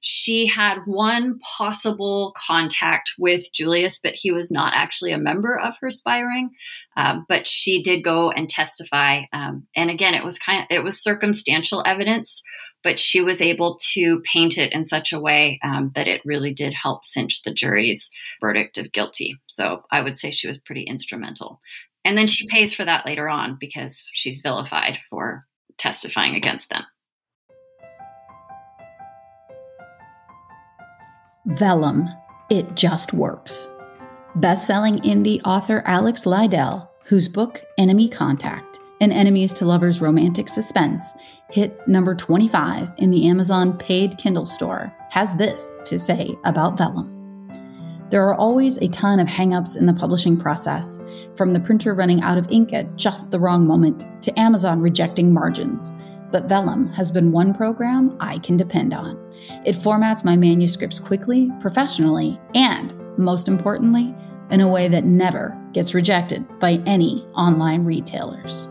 she 0.00 0.46
had 0.46 0.78
one 0.86 1.38
possible 1.56 2.34
contact 2.36 3.12
with 3.18 3.52
Julius, 3.52 4.00
but 4.02 4.14
he 4.14 4.32
was 4.32 4.50
not 4.50 4.72
actually 4.74 5.12
a 5.12 5.18
member 5.18 5.58
of 5.58 5.74
her 5.80 5.90
spy 5.90 6.20
ring. 6.20 6.50
Um, 6.96 7.26
but 7.28 7.46
she 7.46 7.82
did 7.82 8.02
go 8.02 8.30
and 8.30 8.48
testify, 8.48 9.22
um, 9.32 9.66
and 9.76 9.90
again, 9.90 10.14
it 10.14 10.24
was 10.24 10.38
kind 10.38 10.62
of 10.62 10.66
it 10.70 10.82
was 10.82 11.02
circumstantial 11.02 11.82
evidence, 11.86 12.42
but 12.82 12.98
she 12.98 13.20
was 13.20 13.40
able 13.40 13.78
to 13.92 14.22
paint 14.32 14.56
it 14.56 14.72
in 14.72 14.84
such 14.84 15.12
a 15.12 15.20
way 15.20 15.60
um, 15.62 15.92
that 15.94 16.08
it 16.08 16.22
really 16.24 16.52
did 16.52 16.72
help 16.72 17.04
cinch 17.04 17.42
the 17.42 17.52
jury's 17.52 18.10
verdict 18.40 18.78
of 18.78 18.92
guilty. 18.92 19.38
So 19.46 19.84
I 19.90 20.00
would 20.00 20.16
say 20.16 20.30
she 20.30 20.48
was 20.48 20.58
pretty 20.58 20.82
instrumental. 20.82 21.60
And 22.04 22.16
then 22.16 22.26
she 22.26 22.48
pays 22.48 22.72
for 22.72 22.84
that 22.84 23.04
later 23.04 23.28
on 23.28 23.58
because 23.60 24.10
she's 24.14 24.40
vilified 24.40 24.98
for 25.10 25.42
testifying 25.76 26.34
against 26.34 26.70
them. 26.70 26.84
Vellum, 31.54 32.08
It 32.48 32.76
Just 32.76 33.12
Works. 33.12 33.68
Best-selling 34.36 34.98
indie 34.98 35.40
author 35.44 35.82
Alex 35.84 36.24
Lidell, 36.24 36.88
whose 37.04 37.28
book 37.28 37.64
Enemy 37.76 38.08
Contact, 38.08 38.78
an 39.00 39.10
enemies 39.10 39.52
to 39.54 39.64
lovers 39.64 40.00
romantic 40.00 40.48
suspense, 40.48 41.12
hit 41.50 41.76
number 41.88 42.14
25 42.14 42.92
in 42.98 43.10
the 43.10 43.26
Amazon 43.26 43.76
paid 43.78 44.16
Kindle 44.16 44.46
store, 44.46 44.94
has 45.10 45.34
this 45.38 45.66
to 45.86 45.98
say 45.98 46.36
about 46.44 46.78
Vellum. 46.78 47.08
There 48.10 48.28
are 48.28 48.34
always 48.34 48.76
a 48.78 48.88
ton 48.88 49.18
of 49.18 49.26
hangups 49.26 49.76
in 49.76 49.86
the 49.86 49.94
publishing 49.94 50.36
process, 50.36 51.02
from 51.34 51.52
the 51.52 51.60
printer 51.60 51.94
running 51.94 52.20
out 52.22 52.38
of 52.38 52.46
ink 52.52 52.72
at 52.72 52.94
just 52.94 53.32
the 53.32 53.40
wrong 53.40 53.66
moment 53.66 54.04
to 54.22 54.38
Amazon 54.38 54.80
rejecting 54.80 55.34
margins 55.34 55.90
but 56.30 56.48
Vellum 56.48 56.92
has 56.94 57.10
been 57.10 57.32
one 57.32 57.52
program 57.54 58.16
I 58.20 58.38
can 58.38 58.56
depend 58.56 58.94
on. 58.94 59.18
It 59.64 59.76
formats 59.76 60.24
my 60.24 60.36
manuscripts 60.36 61.00
quickly, 61.00 61.50
professionally, 61.60 62.38
and, 62.54 62.94
most 63.18 63.48
importantly, 63.48 64.14
in 64.50 64.60
a 64.60 64.68
way 64.68 64.88
that 64.88 65.04
never 65.04 65.56
gets 65.72 65.94
rejected 65.94 66.44
by 66.58 66.82
any 66.86 67.24
online 67.34 67.84
retailers. 67.84 68.68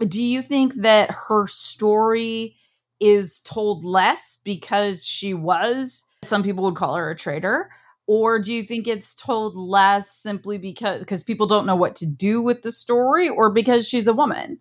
Do 0.00 0.22
you 0.22 0.42
think 0.42 0.74
that 0.76 1.10
her 1.10 1.46
story 1.46 2.56
is 3.00 3.40
told 3.40 3.84
less 3.84 4.38
because 4.44 5.04
she 5.06 5.34
was, 5.34 6.04
some 6.22 6.42
people 6.42 6.64
would 6.64 6.76
call 6.76 6.94
her 6.96 7.10
a 7.10 7.16
traitor? 7.16 7.70
Or 8.06 8.38
do 8.38 8.52
you 8.52 8.64
think 8.64 8.86
it's 8.86 9.14
told 9.14 9.56
less 9.56 10.10
simply 10.10 10.58
because 10.58 11.00
because 11.00 11.22
people 11.22 11.46
don't 11.46 11.66
know 11.66 11.76
what 11.76 11.96
to 11.96 12.06
do 12.06 12.42
with 12.42 12.62
the 12.62 12.72
story 12.72 13.28
or 13.28 13.50
because 13.50 13.88
she's 13.88 14.08
a 14.08 14.14
woman? 14.14 14.58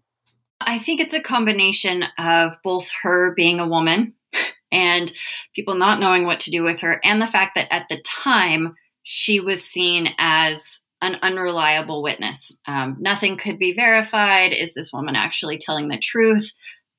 I 0.61 0.79
think 0.79 1.01
it's 1.01 1.13
a 1.13 1.21
combination 1.21 2.05
of 2.17 2.53
both 2.63 2.89
her 3.01 3.33
being 3.35 3.59
a 3.59 3.67
woman 3.67 4.13
and 4.71 5.11
people 5.53 5.75
not 5.75 5.99
knowing 5.99 6.25
what 6.25 6.41
to 6.41 6.51
do 6.51 6.63
with 6.63 6.79
her 6.79 7.01
and 7.03 7.21
the 7.21 7.27
fact 7.27 7.55
that 7.55 7.73
at 7.73 7.87
the 7.89 8.01
time 8.01 8.75
she 9.03 9.39
was 9.39 9.63
seen 9.63 10.09
as 10.17 10.83
an 11.01 11.17
unreliable 11.21 12.01
witness. 12.01 12.57
Um, 12.65 12.95
nothing 12.99 13.37
could 13.37 13.59
be 13.59 13.73
verified. 13.73 14.53
Is 14.53 14.73
this 14.73 14.93
woman 14.93 15.17
actually 15.17 15.57
telling 15.57 15.89
the 15.89 15.97
truth? 15.97 16.53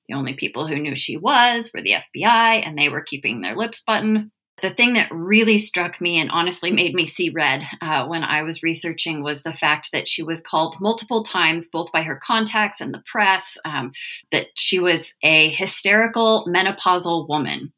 The 0.08 0.14
only 0.14 0.34
people 0.34 0.66
who 0.66 0.76
knew 0.76 0.94
she 0.94 1.16
was 1.16 1.70
were 1.72 1.80
the 1.80 1.94
fbi 2.14 2.66
and 2.66 2.76
they 2.76 2.90
were 2.90 3.00
keeping 3.00 3.40
their 3.40 3.56
lips 3.56 3.82
buttoned 3.86 4.30
the 4.62 4.70
thing 4.70 4.94
that 4.94 5.10
really 5.12 5.58
struck 5.58 6.00
me 6.00 6.18
and 6.18 6.30
honestly 6.30 6.70
made 6.70 6.94
me 6.94 7.06
see 7.06 7.30
red 7.30 7.62
uh, 7.82 8.06
when 8.06 8.22
I 8.22 8.42
was 8.42 8.62
researching 8.62 9.22
was 9.22 9.42
the 9.42 9.52
fact 9.52 9.90
that 9.92 10.06
she 10.06 10.22
was 10.22 10.40
called 10.40 10.76
multiple 10.80 11.22
times, 11.24 11.68
both 11.68 11.90
by 11.92 12.02
her 12.02 12.16
contacts 12.22 12.80
and 12.80 12.94
the 12.94 13.02
press, 13.10 13.58
um, 13.64 13.92
that 14.30 14.46
she 14.54 14.78
was 14.78 15.14
a 15.22 15.50
hysterical 15.50 16.46
menopausal 16.48 17.28
woman. 17.28 17.72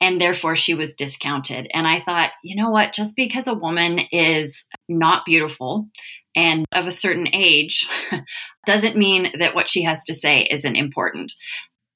And 0.00 0.20
therefore, 0.20 0.56
she 0.56 0.74
was 0.74 0.96
discounted. 0.96 1.70
And 1.72 1.86
I 1.86 2.00
thought, 2.00 2.32
you 2.42 2.60
know 2.60 2.70
what? 2.70 2.92
Just 2.92 3.16
because 3.16 3.46
a 3.46 3.54
woman 3.54 4.00
is 4.10 4.66
not 4.88 5.24
beautiful 5.24 5.88
and 6.34 6.64
of 6.72 6.86
a 6.86 6.92
certain 6.92 7.28
age 7.32 7.88
doesn't 8.66 8.96
mean 8.96 9.32
that 9.38 9.54
what 9.54 9.68
she 9.68 9.84
has 9.84 10.04
to 10.04 10.14
say 10.14 10.46
isn't 10.50 10.76
important 10.76 11.32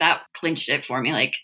that 0.01 0.23
clinched 0.35 0.69
it 0.69 0.85
for 0.85 1.01
me. 1.01 1.13
Like 1.13 1.35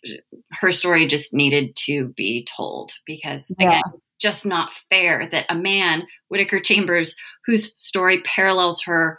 her 0.60 0.72
story 0.72 1.06
just 1.06 1.32
needed 1.32 1.74
to 1.86 2.08
be 2.16 2.46
told 2.56 2.92
because 3.06 3.50
again, 3.50 3.72
yeah. 3.72 3.80
it's 3.94 4.10
just 4.20 4.46
not 4.46 4.74
fair 4.90 5.28
that 5.30 5.46
a 5.48 5.54
man, 5.54 6.04
Whittaker 6.28 6.60
Chambers, 6.60 7.14
whose 7.46 7.74
story 7.82 8.22
parallels 8.22 8.82
her 8.82 9.18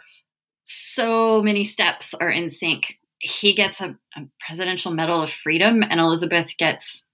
so 0.66 1.42
many 1.42 1.64
steps 1.64 2.14
are 2.14 2.30
in 2.30 2.48
sync. 2.48 2.94
He 3.18 3.54
gets 3.54 3.80
a, 3.80 3.96
a 4.16 4.20
Presidential 4.46 4.92
Medal 4.92 5.22
of 5.22 5.30
Freedom, 5.30 5.82
and 5.82 6.00
Elizabeth 6.00 6.56
gets 6.58 7.06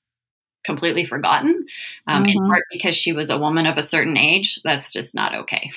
completely 0.65 1.05
forgotten, 1.05 1.67
um, 2.07 2.25
mm-hmm. 2.25 2.31
in 2.31 2.49
part 2.49 2.65
because 2.73 2.97
she 2.97 3.13
was 3.13 3.31
a 3.31 3.39
woman 3.39 3.67
of 3.67 3.79
a 3.79 3.83
certain 3.83 4.17
age. 4.17 4.61
That's 4.63 4.93
just 4.93 5.15
not 5.15 5.35
okay. 5.35 5.71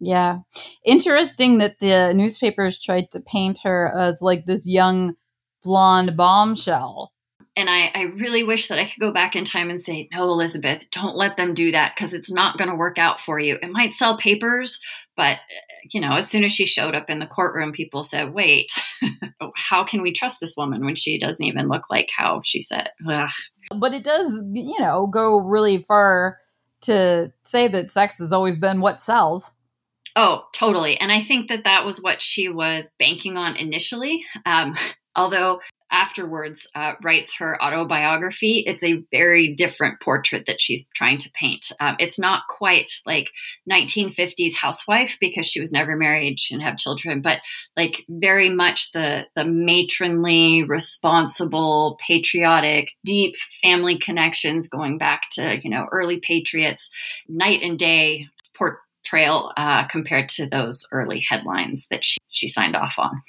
Yeah. 0.00 0.38
Interesting 0.84 1.58
that 1.58 1.78
the 1.80 2.12
newspapers 2.14 2.82
tried 2.82 3.10
to 3.12 3.20
paint 3.20 3.60
her 3.64 3.92
as 3.96 4.20
like 4.20 4.44
this 4.44 4.66
young 4.66 5.14
blonde 5.64 6.16
bombshell. 6.16 7.10
And 7.56 7.70
I, 7.70 7.90
I 7.94 8.02
really 8.16 8.42
wish 8.42 8.66
that 8.66 8.80
I 8.80 8.84
could 8.84 9.00
go 9.00 9.12
back 9.12 9.36
in 9.36 9.44
time 9.44 9.70
and 9.70 9.80
say, 9.80 10.08
no, 10.12 10.24
Elizabeth, 10.24 10.90
don't 10.90 11.16
let 11.16 11.36
them 11.36 11.54
do 11.54 11.70
that 11.70 11.94
because 11.94 12.12
it's 12.12 12.30
not 12.30 12.58
going 12.58 12.68
to 12.68 12.74
work 12.76 12.98
out 12.98 13.20
for 13.20 13.38
you. 13.38 13.58
It 13.62 13.70
might 13.70 13.94
sell 13.94 14.18
papers, 14.18 14.80
but 15.16 15.38
you 15.90 16.00
know, 16.00 16.12
as 16.16 16.28
soon 16.28 16.44
as 16.44 16.52
she 16.52 16.66
showed 16.66 16.94
up 16.94 17.10
in 17.10 17.20
the 17.20 17.26
courtroom, 17.26 17.70
people 17.70 18.02
said, 18.02 18.34
wait, 18.34 18.72
how 19.54 19.84
can 19.84 20.02
we 20.02 20.12
trust 20.12 20.40
this 20.40 20.56
woman 20.56 20.84
when 20.84 20.96
she 20.96 21.18
doesn't 21.18 21.44
even 21.44 21.68
look 21.68 21.84
like 21.90 22.08
how 22.16 22.40
she 22.44 22.60
said? 22.60 22.90
Ugh. 23.08 23.30
But 23.76 23.94
it 23.94 24.02
does, 24.02 24.44
you 24.52 24.80
know, 24.80 25.06
go 25.06 25.38
really 25.38 25.78
far 25.78 26.38
to 26.82 27.32
say 27.42 27.68
that 27.68 27.90
sex 27.90 28.18
has 28.18 28.32
always 28.32 28.56
been 28.56 28.80
what 28.80 29.00
sells. 29.00 29.52
Oh, 30.16 30.44
totally. 30.52 30.98
And 30.98 31.10
I 31.10 31.22
think 31.22 31.48
that 31.48 31.64
that 31.64 31.84
was 31.84 32.00
what 32.00 32.22
she 32.22 32.48
was 32.48 32.94
banking 32.98 33.36
on 33.36 33.56
initially. 33.56 34.24
Um, 34.46 34.76
Although 35.16 35.60
afterwards 35.94 36.66
uh, 36.74 36.94
writes 37.02 37.36
her 37.38 37.62
autobiography, 37.62 38.64
it's 38.66 38.82
a 38.82 39.04
very 39.12 39.54
different 39.54 40.00
portrait 40.00 40.46
that 40.46 40.60
she's 40.60 40.88
trying 40.94 41.18
to 41.18 41.30
paint. 41.34 41.70
Um, 41.78 41.94
it's 42.00 42.18
not 42.18 42.42
quite 42.48 42.90
like 43.06 43.30
1950s 43.70 44.54
housewife 44.54 45.16
because 45.20 45.46
she 45.46 45.60
was 45.60 45.72
never 45.72 45.96
married, 45.96 46.40
she 46.40 46.54
didn't 46.54 46.66
have 46.66 46.78
children, 46.78 47.20
but 47.20 47.38
like 47.76 48.04
very 48.08 48.48
much 48.48 48.90
the 48.92 49.26
the 49.36 49.44
matronly, 49.44 50.64
responsible, 50.64 51.96
patriotic, 52.04 52.90
deep 53.04 53.36
family 53.62 53.96
connections 53.96 54.68
going 54.68 54.98
back 54.98 55.22
to 55.32 55.60
you 55.62 55.70
know 55.70 55.86
early 55.92 56.18
patriots, 56.18 56.90
night 57.28 57.62
and 57.62 57.78
day 57.78 58.26
portrayal 58.56 59.52
uh, 59.56 59.86
compared 59.86 60.28
to 60.30 60.48
those 60.48 60.86
early 60.90 61.24
headlines 61.28 61.86
that 61.88 62.04
she, 62.04 62.18
she 62.28 62.48
signed 62.48 62.74
off 62.74 62.94
on. 62.98 63.22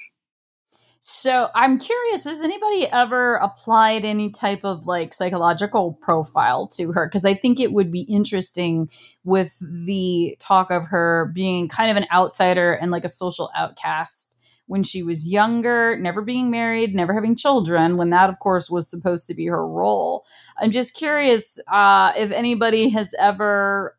So 1.00 1.48
I'm 1.54 1.78
curious, 1.78 2.24
has 2.24 2.42
anybody 2.42 2.86
ever 2.86 3.36
applied 3.36 4.04
any 4.04 4.30
type 4.30 4.64
of 4.64 4.86
like 4.86 5.14
psychological 5.14 5.92
profile 5.92 6.66
to 6.68 6.92
her? 6.92 7.06
Because 7.06 7.24
I 7.24 7.34
think 7.34 7.60
it 7.60 7.72
would 7.72 7.92
be 7.92 8.02
interesting 8.02 8.90
with 9.24 9.56
the 9.60 10.36
talk 10.40 10.70
of 10.70 10.86
her 10.86 11.30
being 11.34 11.68
kind 11.68 11.90
of 11.90 11.96
an 11.96 12.06
outsider 12.12 12.72
and 12.72 12.90
like 12.90 13.04
a 13.04 13.08
social 13.08 13.50
outcast 13.54 14.36
when 14.66 14.82
she 14.82 15.02
was 15.02 15.28
younger, 15.28 15.96
never 15.96 16.22
being 16.22 16.50
married, 16.50 16.94
never 16.94 17.14
having 17.14 17.36
children, 17.36 17.96
when 17.96 18.10
that, 18.10 18.28
of 18.28 18.40
course, 18.40 18.68
was 18.68 18.90
supposed 18.90 19.28
to 19.28 19.34
be 19.34 19.46
her 19.46 19.66
role. 19.66 20.24
I'm 20.58 20.72
just 20.72 20.96
curious 20.96 21.60
uh, 21.70 22.12
if 22.16 22.32
anybody 22.32 22.88
has 22.88 23.14
ever 23.18 23.95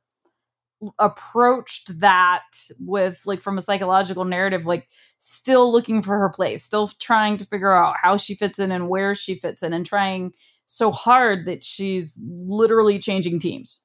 approached 0.99 1.99
that 1.99 2.43
with 2.79 3.23
like 3.25 3.41
from 3.41 3.57
a 3.57 3.61
psychological 3.61 4.25
narrative 4.25 4.65
like 4.65 4.87
still 5.17 5.71
looking 5.71 6.01
for 6.01 6.17
her 6.17 6.29
place 6.29 6.63
still 6.63 6.87
trying 6.99 7.35
to 7.35 7.45
figure 7.45 7.71
out 7.71 7.95
how 7.99 8.15
she 8.15 8.35
fits 8.35 8.59
in 8.59 8.71
and 8.71 8.87
where 8.87 9.15
she 9.15 9.35
fits 9.35 9.63
in 9.63 9.73
and 9.73 9.85
trying 9.85 10.31
so 10.67 10.91
hard 10.91 11.45
that 11.45 11.63
she's 11.63 12.21
literally 12.23 12.99
changing 12.99 13.39
teams. 13.39 13.81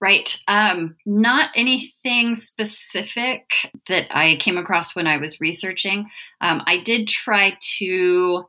Right 0.00 0.38
um 0.48 0.96
not 1.04 1.50
anything 1.54 2.34
specific 2.34 3.42
that 3.88 4.06
i 4.10 4.36
came 4.36 4.56
across 4.56 4.96
when 4.96 5.06
i 5.06 5.18
was 5.18 5.40
researching. 5.40 6.08
Um, 6.40 6.62
i 6.66 6.80
did 6.80 7.06
try 7.06 7.56
to 7.78 8.44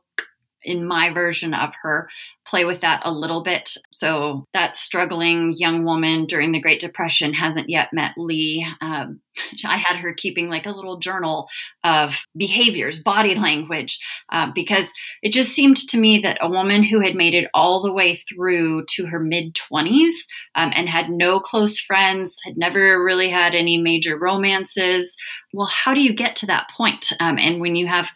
in 0.62 0.86
my 0.86 1.12
version 1.12 1.54
of 1.54 1.74
her 1.82 2.08
play 2.46 2.64
with 2.64 2.80
that 2.80 3.02
a 3.04 3.12
little 3.12 3.42
bit. 3.42 3.70
So 3.92 4.46
that 4.52 4.76
struggling 4.76 5.54
young 5.56 5.84
woman 5.84 6.26
during 6.26 6.52
the 6.52 6.60
Great 6.60 6.80
Depression 6.80 7.32
hasn't 7.32 7.70
yet 7.70 7.92
met 7.92 8.12
Lee. 8.16 8.66
Um, 8.80 9.20
I 9.64 9.76
had 9.76 9.96
her 9.96 10.12
keeping 10.14 10.48
like 10.48 10.66
a 10.66 10.72
little 10.72 10.98
journal 10.98 11.48
of 11.84 12.18
behaviors, 12.36 13.00
body 13.00 13.34
language, 13.36 13.98
uh, 14.32 14.50
because 14.54 14.92
it 15.22 15.32
just 15.32 15.52
seemed 15.52 15.76
to 15.76 15.98
me 15.98 16.18
that 16.20 16.38
a 16.40 16.50
woman 16.50 16.82
who 16.82 17.00
had 17.00 17.14
made 17.14 17.34
it 17.34 17.48
all 17.54 17.80
the 17.80 17.92
way 17.92 18.16
through 18.16 18.84
to 18.90 19.06
her 19.06 19.20
mid 19.20 19.54
20s 19.54 20.14
um, 20.56 20.72
and 20.74 20.88
had 20.88 21.08
no 21.08 21.38
close 21.38 21.78
friends, 21.78 22.38
had 22.44 22.56
never 22.56 23.02
really 23.02 23.30
had 23.30 23.54
any 23.54 23.78
major 23.78 24.18
romances. 24.18 25.16
Well, 25.52 25.68
how 25.68 25.94
do 25.94 26.00
you 26.00 26.14
get 26.14 26.36
to 26.36 26.46
that 26.46 26.68
point? 26.76 27.12
Um, 27.20 27.38
and 27.38 27.60
when 27.60 27.76
you 27.76 27.86
have 27.86 28.08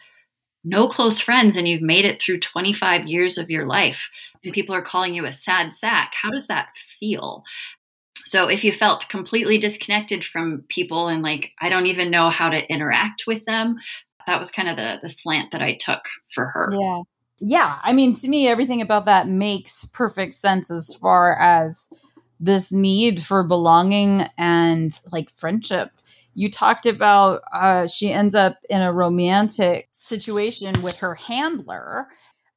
no 0.65 0.89
close 0.89 1.21
friends 1.21 1.57
and 1.57 1.69
you've 1.69 1.83
made 1.83 2.05
it 2.05 2.21
through 2.21 2.41
25 2.41 3.07
years 3.07 3.39
of 3.39 3.51
your 3.51 3.67
life 3.67 4.09
and 4.43 4.53
people 4.53 4.75
are 4.75 4.83
calling 4.83 5.15
you 5.15 5.25
a 5.25 5.33
sad 5.33 5.73
sack. 5.73 6.13
How 6.21 6.31
does 6.31 6.47
that 6.47 6.69
feel? 6.99 7.45
So 8.25 8.49
if 8.49 8.65
you 8.65 8.73
felt 8.73 9.09
completely 9.09 9.59
disconnected 9.59 10.25
from 10.25 10.65
people 10.69 11.09
and 11.09 11.23
like 11.23 11.51
i 11.61 11.69
don't 11.69 11.87
even 11.87 12.11
know 12.11 12.31
how 12.31 12.49
to 12.49 12.73
interact 12.73 13.25
with 13.27 13.45
them 13.45 13.77
that 14.27 14.39
was 14.39 14.51
kind 14.51 14.69
of 14.69 14.77
the 14.77 14.99
the 15.03 15.09
slant 15.09 15.51
that 15.51 15.61
i 15.63 15.75
took 15.75 16.01
for 16.33 16.47
her. 16.47 16.73
Yeah. 16.73 17.03
Yeah, 17.41 17.79
I 17.83 17.93
mean, 17.93 18.15
to 18.15 18.29
me, 18.29 18.49
everything 18.49 18.81
about 18.81 19.07
that 19.07 19.29
makes 19.29 19.87
perfect 19.87 20.35
sense 20.35 20.71
as 20.71 20.95
far 20.95 21.37
as 21.39 21.91
this 22.39 22.73
need 22.73 23.21
for 23.21 23.43
belonging 23.43 24.23
and 24.39 24.99
like 25.13 25.31
friendship. 25.31 25.91
You 26.35 26.51
talked 26.51 26.87
about 26.87 27.43
uh, 27.53 27.87
she 27.87 28.13
ends 28.13 28.35
up 28.35 28.59
in 28.69 28.83
a 28.83 28.93
romantic 28.93 29.89
situation 29.93 30.83
with 30.83 30.99
her 30.99 31.15
handler. 31.15 32.09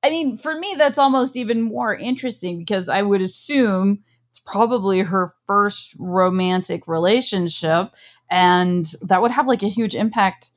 I 0.04 0.10
mean, 0.10 0.36
for 0.36 0.58
me, 0.58 0.76
that's 0.78 0.98
almost 0.98 1.36
even 1.36 1.62
more 1.62 1.94
interesting 1.96 2.58
because 2.58 2.90
I 2.90 3.02
would 3.02 3.22
assume 3.22 4.04
it's 4.30 4.40
probably 4.40 5.00
her 5.00 5.32
first 5.46 5.96
romantic 6.00 6.88
relationship, 6.88 7.94
and 8.30 8.86
that 9.02 9.22
would 9.22 9.32
have 9.32 9.48
like 9.48 9.64
a 9.64 9.68
huge 9.70 9.96
impact 9.96 10.52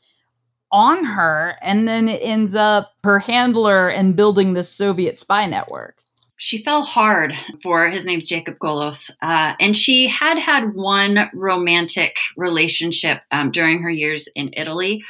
on 0.73 1.05
her. 1.05 1.57
And 1.63 1.87
then 1.89 2.09
it 2.09 2.21
ends 2.23 2.55
up 2.55 2.93
her 3.05 3.19
handler 3.19 3.89
and 3.89 4.17
building 4.17 4.53
this 4.53 4.69
Soviet 4.71 5.19
spy 5.19 5.47
network 5.47 5.97
she 6.40 6.62
fell 6.64 6.85
hard 6.85 7.35
for 7.62 7.90
his 7.90 8.07
name's 8.07 8.26
Jacob 8.26 8.57
Golos, 8.59 9.11
uh, 9.20 9.53
and 9.61 9.76
she 9.76 10.09
had 10.09 10.38
had 10.38 10.72
one 10.74 11.31
romantic 11.35 12.16
relationship 12.35 13.20
um, 13.31 13.50
during 13.50 13.83
her 13.83 13.90
years 13.90 14.26
in 14.35 14.48
Italy, 14.57 15.05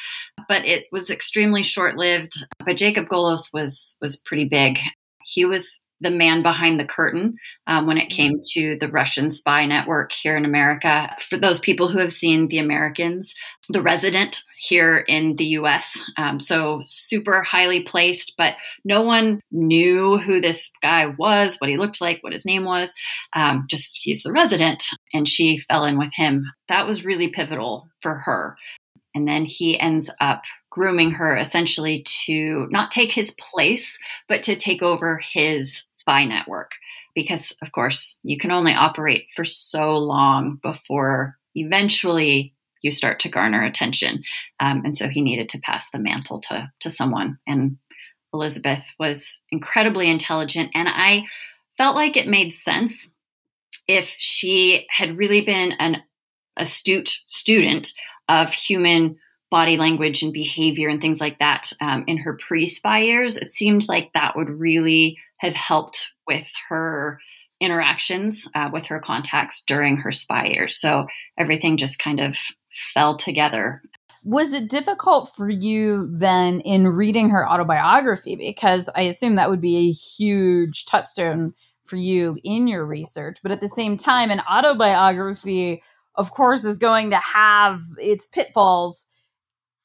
but 0.49 0.65
it 0.65 0.87
was 0.91 1.09
extremely 1.09 1.63
short 1.63 1.97
lived. 1.97 2.33
But 2.67 2.77
Jacob 2.77 3.07
Golos 3.07 3.55
was 3.55 3.97
was 4.01 4.17
pretty 4.17 4.47
big. 4.47 4.81
He 5.25 5.45
was 5.45 5.79
the 6.01 6.11
man 6.11 6.43
behind 6.43 6.79
the 6.79 6.85
curtain 6.85 7.37
um, 7.67 7.87
when 7.87 7.99
it 7.99 8.09
mm-hmm. 8.09 8.17
came 8.17 8.41
to 8.53 8.77
the 8.79 8.89
Russian 8.89 9.31
spy 9.31 9.67
network 9.67 10.13
here 10.13 10.37
in 10.37 10.45
America. 10.45 11.15
For 11.29 11.39
those 11.39 11.59
people 11.59 11.89
who 11.89 11.99
have 11.99 12.13
seen 12.13 12.49
The 12.49 12.59
Americans, 12.59 13.35
the 13.69 13.83
resident 13.83 14.43
here 14.59 14.99
in 15.09 15.37
the 15.37 15.45
US, 15.45 15.99
um, 16.17 16.41
so 16.41 16.81
super 16.85 17.43
highly 17.43 17.83
placed, 17.83 18.35
but 18.37 18.55
no 18.85 19.03
one 19.03 19.41
knew 19.51 20.19
who 20.19 20.41
this 20.41 20.71
guy 20.83 21.07
was, 21.07 21.57
what 21.59 21.71
he 21.71 21.77
looked 21.77 22.01
like, 22.01 22.23
what 22.23 22.33
his 22.33 22.47
name 22.47 22.65
was. 22.65 22.93
Um, 23.35 23.65
just 23.69 24.01
he's 24.03 24.23
the 24.23 24.33
resident, 24.33 24.85
and 25.15 25.29
she 25.29 25.59
fell 25.71 25.85
in 25.85 25.99
with 25.99 26.13
him. 26.15 26.45
That 26.69 26.87
was 26.87 27.05
really 27.05 27.29
pivotal 27.29 27.89
for 28.01 28.15
her. 28.15 28.57
And 29.15 29.27
then 29.27 29.45
he 29.45 29.79
ends 29.79 30.11
up 30.21 30.43
grooming 30.71 31.11
her 31.11 31.37
essentially 31.37 32.03
to 32.25 32.67
not 32.71 32.91
take 32.91 33.13
his 33.13 33.33
place, 33.33 33.99
but 34.29 34.43
to 34.45 34.57
take 34.57 34.83
over 34.83 35.19
his 35.19 35.85
spy 35.89 36.25
network. 36.25 36.73
Because 37.15 37.53
of 37.61 37.73
course 37.73 38.19
you 38.23 38.39
can 38.39 38.51
only 38.51 38.73
operate 38.73 39.27
for 39.35 39.45
so 39.45 39.97
long 39.97 40.61
before 40.63 41.37
eventually 41.55 42.55
you 42.83 42.91
start 42.91 43.21
to 43.21 43.29
garner 43.29 43.63
attention. 43.63 44.23
Um, 44.61 44.83
and 44.85 44.97
so 44.97 45.09
he 45.09 45.21
needed 45.21 45.49
to 45.51 45.61
pass 45.61 45.91
the 45.91 45.99
mantle 45.99 46.41
to 46.43 46.71
to 46.81 46.91
someone. 46.91 47.39
And 47.47 47.77
elizabeth 48.33 48.87
was 48.99 49.43
incredibly 49.51 50.09
intelligent. 50.09 50.71
And 50.75 50.89
i 50.89 51.25
felt 51.77 51.97
like 51.97 52.17
it 52.17 52.29
made 52.29 52.53
sense 52.53 53.13
if 53.89 54.15
she 54.19 54.87
had 54.91 55.19
really 55.19 55.41
been 55.41 55.73
an 55.73 55.97
astute 56.57 57.09
student 57.27 57.93
of 58.29 58.53
human 58.53 59.17
body 59.51 59.77
language 59.77 60.23
and 60.23 60.33
behavior 60.33 60.89
and 60.89 61.01
things 61.01 61.21
like 61.21 61.39
that 61.39 61.73
um, 61.81 62.05
in 62.07 62.17
her 62.19 62.39
pre 62.47 62.67
spy 62.67 63.01
years, 63.01 63.37
it 63.37 63.51
seemed 63.51 63.89
like 63.89 64.13
that 64.15 64.37
would 64.37 64.49
really 64.49 65.19
have 65.39 65.55
helped 65.55 66.13
with 66.27 66.49
her 66.69 67.19
interactions 67.61 68.49
uh, 68.55 68.71
with 68.73 68.87
her 68.87 69.01
contacts 69.01 69.63
during 69.63 69.97
her 69.99 70.13
spy 70.13 70.47
years. 70.47 70.77
So 70.77 71.07
everything 71.39 71.77
just 71.77 71.99
kind 71.99 72.21
of 72.21 72.39
fell 72.95 73.17
together. 73.17 73.83
Was 74.25 74.53
it 74.53 74.69
difficult 74.69 75.31
for 75.35 75.49
you 75.49 76.09
then 76.11 76.61
in 76.61 76.87
reading 76.89 77.31
her 77.31 77.49
autobiography? 77.49 78.37
Because 78.37 78.89
I 78.95 79.03
assume 79.03 79.35
that 79.35 79.51
would 79.51 79.61
be 79.61 79.89
a 79.89 79.93
huge 79.93 80.87
touchstone 80.87 81.55
for 81.85 81.97
you 81.97 82.39
in 82.45 82.67
your 82.67 82.85
research. 82.85 83.39
But 83.43 83.53
at 83.53 83.61
the 83.61 83.69
same 83.69 83.97
time, 83.97 84.31
an 84.31 84.41
autobiography, 84.41 85.83
of 86.15 86.33
course, 86.33 86.65
is 86.65 86.79
going 86.79 87.11
to 87.11 87.17
have 87.17 87.81
its 87.99 88.27
pitfalls 88.27 89.07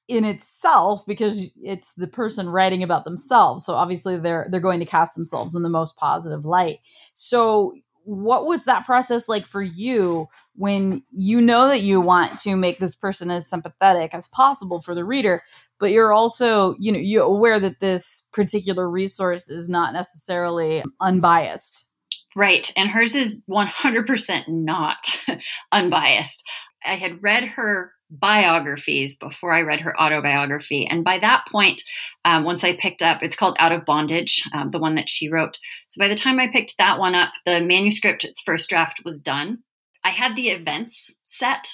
in 0.07 0.25
itself 0.25 1.05
because 1.07 1.51
it's 1.61 1.93
the 1.93 2.07
person 2.07 2.49
writing 2.49 2.83
about 2.83 3.05
themselves. 3.05 3.65
So 3.65 3.73
obviously 3.73 4.17
they're 4.17 4.47
they're 4.49 4.59
going 4.59 4.79
to 4.79 4.85
cast 4.85 5.15
themselves 5.15 5.55
in 5.55 5.63
the 5.63 5.69
most 5.69 5.97
positive 5.97 6.45
light. 6.45 6.79
So 7.13 7.73
what 8.03 8.45
was 8.45 8.65
that 8.65 8.85
process 8.85 9.27
like 9.27 9.47
for 9.47 9.63
you 9.63 10.27
when 10.53 11.01
you 11.11 11.41
know 11.41 11.67
that 11.67 11.81
you 11.81 11.99
want 11.99 12.37
to 12.37 12.55
make 12.55 12.77
this 12.77 12.95
person 12.95 13.31
as 13.31 13.49
sympathetic 13.49 14.13
as 14.13 14.27
possible 14.27 14.79
for 14.79 14.93
the 14.93 15.03
reader 15.03 15.41
but 15.79 15.91
you're 15.91 16.13
also 16.13 16.75
you 16.79 16.91
know 16.91 16.99
you're 16.99 17.23
aware 17.23 17.59
that 17.59 17.79
this 17.79 18.27
particular 18.31 18.89
resource 18.89 19.49
is 19.49 19.69
not 19.69 19.93
necessarily 19.93 20.83
unbiased? 21.01 21.87
Right. 22.35 22.71
And 22.75 22.89
hers 22.89 23.15
is 23.15 23.41
100% 23.49 24.43
not 24.49 24.97
unbiased. 25.71 26.43
I 26.85 26.95
had 26.95 27.23
read 27.23 27.45
her 27.45 27.93
biographies 28.09 29.15
before 29.15 29.53
I 29.53 29.61
read 29.61 29.81
her 29.81 29.99
autobiography. 29.99 30.87
And 30.87 31.03
by 31.03 31.19
that 31.19 31.45
point, 31.51 31.81
um, 32.23 32.43
once 32.43 32.63
I 32.63 32.77
picked 32.77 33.01
up, 33.01 33.23
it's 33.23 33.35
called 33.35 33.55
Out 33.59 33.71
of 33.71 33.85
Bondage, 33.85 34.43
um, 34.53 34.67
the 34.67 34.79
one 34.79 34.95
that 34.95 35.09
she 35.09 35.29
wrote. 35.29 35.57
So 35.87 35.99
by 35.99 36.07
the 36.07 36.15
time 36.15 36.39
I 36.39 36.47
picked 36.47 36.77
that 36.77 36.99
one 36.99 37.15
up, 37.15 37.33
the 37.45 37.61
manuscript, 37.61 38.23
its 38.23 38.41
first 38.41 38.69
draft 38.69 39.01
was 39.03 39.19
done. 39.19 39.63
I 40.03 40.09
had 40.09 40.35
the 40.35 40.49
events 40.49 41.13
set. 41.23 41.67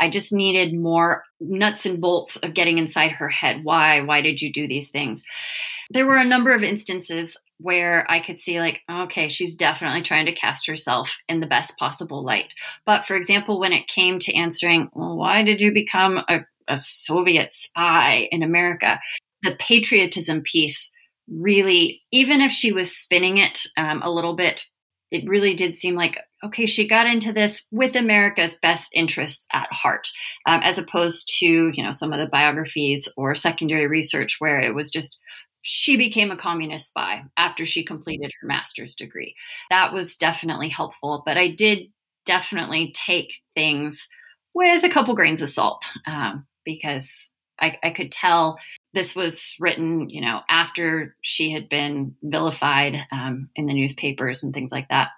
I 0.00 0.10
just 0.10 0.32
needed 0.32 0.78
more 0.78 1.24
nuts 1.40 1.86
and 1.86 2.00
bolts 2.00 2.36
of 2.36 2.54
getting 2.54 2.78
inside 2.78 3.12
her 3.12 3.28
head. 3.28 3.60
Why? 3.62 4.00
Why 4.00 4.20
did 4.20 4.42
you 4.42 4.52
do 4.52 4.66
these 4.66 4.90
things? 4.90 5.22
There 5.90 6.06
were 6.06 6.16
a 6.16 6.24
number 6.24 6.52
of 6.52 6.62
instances 6.62 7.36
where 7.58 8.06
I 8.08 8.20
could 8.20 8.38
see, 8.38 8.60
like, 8.60 8.80
okay, 8.90 9.28
she's 9.28 9.54
definitely 9.54 10.02
trying 10.02 10.26
to 10.26 10.34
cast 10.34 10.66
herself 10.66 11.18
in 11.28 11.40
the 11.40 11.46
best 11.46 11.76
possible 11.78 12.22
light. 12.24 12.54
But 12.86 13.06
for 13.06 13.16
example, 13.16 13.58
when 13.58 13.72
it 13.72 13.88
came 13.88 14.18
to 14.20 14.34
answering, 14.34 14.88
well, 14.92 15.16
why 15.16 15.42
did 15.42 15.60
you 15.60 15.72
become 15.72 16.18
a, 16.28 16.40
a 16.68 16.78
Soviet 16.78 17.52
spy 17.52 18.28
in 18.30 18.42
America? 18.42 19.00
The 19.42 19.56
patriotism 19.58 20.42
piece 20.42 20.90
really, 21.28 22.02
even 22.10 22.40
if 22.40 22.52
she 22.52 22.72
was 22.72 22.96
spinning 22.96 23.38
it 23.38 23.60
um, 23.76 24.02
a 24.02 24.10
little 24.10 24.34
bit, 24.36 24.64
it 25.10 25.28
really 25.28 25.54
did 25.54 25.76
seem 25.76 25.94
like 25.94 26.18
okay, 26.44 26.66
she 26.66 26.86
got 26.86 27.06
into 27.06 27.32
this 27.32 27.66
with 27.72 27.96
America's 27.96 28.56
best 28.62 28.90
interests 28.94 29.46
at 29.52 29.72
heart, 29.72 30.08
um, 30.46 30.60
as 30.62 30.78
opposed 30.78 31.28
to 31.40 31.46
you 31.46 31.82
know 31.82 31.92
some 31.92 32.12
of 32.12 32.20
the 32.20 32.28
biographies 32.28 33.08
or 33.16 33.34
secondary 33.34 33.86
research 33.86 34.36
where 34.38 34.58
it 34.58 34.74
was 34.74 34.90
just 34.90 35.18
she 35.70 35.98
became 35.98 36.30
a 36.30 36.36
communist 36.36 36.88
spy 36.88 37.22
after 37.36 37.66
she 37.66 37.84
completed 37.84 38.32
her 38.40 38.46
master's 38.46 38.94
degree. 38.94 39.34
That 39.68 39.92
was 39.92 40.16
definitely 40.16 40.70
helpful, 40.70 41.22
but 41.26 41.36
I 41.36 41.48
did 41.48 41.88
definitely 42.24 42.94
take 42.96 43.34
things 43.54 44.08
with 44.54 44.82
a 44.82 44.88
couple 44.88 45.14
grains 45.14 45.42
of 45.42 45.50
salt 45.50 45.84
um, 46.06 46.46
because 46.64 47.34
I, 47.60 47.76
I 47.82 47.90
could 47.90 48.10
tell 48.10 48.58
this 48.94 49.14
was 49.14 49.56
written, 49.60 50.08
you 50.08 50.22
know, 50.22 50.40
after 50.48 51.14
she 51.20 51.52
had 51.52 51.68
been 51.68 52.16
vilified 52.22 52.96
um, 53.12 53.50
in 53.54 53.66
the 53.66 53.74
newspapers 53.74 54.42
and 54.42 54.54
things 54.54 54.72
like 54.72 54.88
that, 54.88 55.08